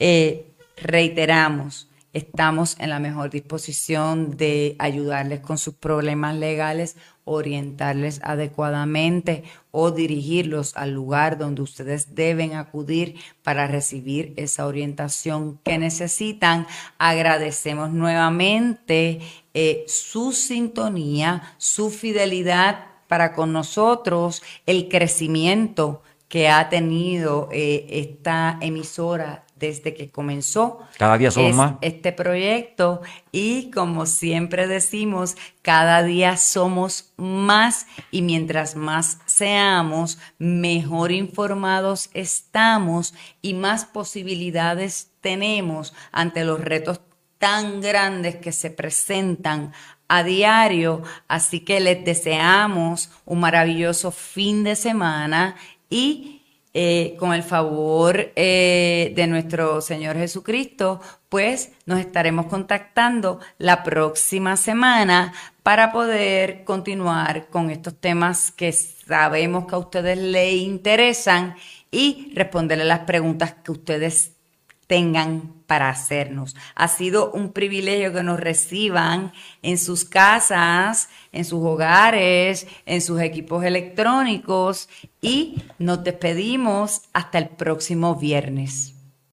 reiteramos 0.76 1.88
estamos 2.14 2.76
en 2.78 2.90
la 2.90 3.00
mejor 3.00 3.28
disposición 3.28 4.36
de 4.36 4.76
ayudarles 4.78 5.40
con 5.40 5.58
sus 5.58 5.74
problemas 5.74 6.36
legales, 6.36 6.96
orientarles 7.24 8.20
adecuadamente 8.22 9.44
o 9.72 9.90
dirigirlos 9.90 10.76
al 10.76 10.92
lugar 10.92 11.36
donde 11.38 11.62
ustedes 11.62 12.14
deben 12.14 12.54
acudir 12.54 13.16
para 13.42 13.66
recibir 13.66 14.32
esa 14.36 14.66
orientación 14.66 15.58
que 15.64 15.76
necesitan. 15.76 16.66
Agradecemos 16.98 17.90
nuevamente 17.90 19.20
eh, 19.52 19.84
su 19.88 20.32
sintonía, 20.32 21.54
su 21.58 21.90
fidelidad 21.90 22.86
para 23.08 23.32
con 23.34 23.52
nosotros, 23.52 24.42
el 24.66 24.88
crecimiento 24.88 26.02
que 26.28 26.48
ha 26.48 26.68
tenido 26.68 27.48
eh, 27.52 27.86
esta 27.90 28.58
emisora 28.60 29.43
desde 29.56 29.94
que 29.94 30.10
comenzó 30.10 30.80
cada 30.98 31.16
día 31.16 31.30
somos 31.30 31.54
más. 31.54 31.74
este 31.80 32.12
proyecto 32.12 33.02
y 33.32 33.70
como 33.70 34.06
siempre 34.06 34.66
decimos, 34.66 35.36
cada 35.62 36.02
día 36.02 36.36
somos 36.36 37.12
más 37.16 37.86
y 38.10 38.22
mientras 38.22 38.76
más 38.76 39.18
seamos, 39.26 40.18
mejor 40.38 41.12
informados 41.12 42.10
estamos 42.14 43.14
y 43.42 43.54
más 43.54 43.84
posibilidades 43.84 45.12
tenemos 45.20 45.94
ante 46.12 46.44
los 46.44 46.60
retos 46.60 47.00
tan 47.38 47.80
grandes 47.80 48.36
que 48.36 48.52
se 48.52 48.70
presentan 48.70 49.72
a 50.08 50.22
diario. 50.22 51.02
Así 51.28 51.60
que 51.60 51.80
les 51.80 52.04
deseamos 52.04 53.10
un 53.24 53.40
maravilloso 53.40 54.10
fin 54.10 54.64
de 54.64 54.76
semana 54.76 55.56
y 55.90 56.33
eh, 56.74 57.14
con 57.20 57.32
el 57.32 57.44
favor 57.44 58.32
eh, 58.34 59.12
de 59.14 59.26
nuestro 59.28 59.80
Señor 59.80 60.16
Jesucristo, 60.16 61.00
pues 61.28 61.70
nos 61.86 62.00
estaremos 62.00 62.46
contactando 62.46 63.38
la 63.58 63.84
próxima 63.84 64.56
semana 64.56 65.32
para 65.62 65.92
poder 65.92 66.64
continuar 66.64 67.46
con 67.46 67.70
estos 67.70 67.94
temas 68.00 68.50
que 68.50 68.72
sabemos 68.72 69.66
que 69.66 69.74
a 69.76 69.78
ustedes 69.78 70.18
les 70.18 70.54
interesan 70.54 71.54
y 71.90 72.32
responderle 72.34 72.84
las 72.84 73.00
preguntas 73.00 73.54
que 73.64 73.70
ustedes 73.70 74.33
tengan 74.86 75.52
para 75.66 75.88
hacernos. 75.88 76.56
Ha 76.74 76.88
sido 76.88 77.30
un 77.32 77.52
privilegio 77.52 78.12
que 78.12 78.22
nos 78.22 78.38
reciban 78.38 79.32
en 79.62 79.78
sus 79.78 80.04
casas, 80.04 81.08
en 81.32 81.44
sus 81.44 81.64
hogares, 81.64 82.66
en 82.86 83.00
sus 83.00 83.20
equipos 83.20 83.64
electrónicos 83.64 84.88
y 85.20 85.62
nos 85.78 86.04
despedimos 86.04 87.02
hasta 87.12 87.38
el 87.38 87.48
próximo 87.48 88.14
viernes. 88.16 88.93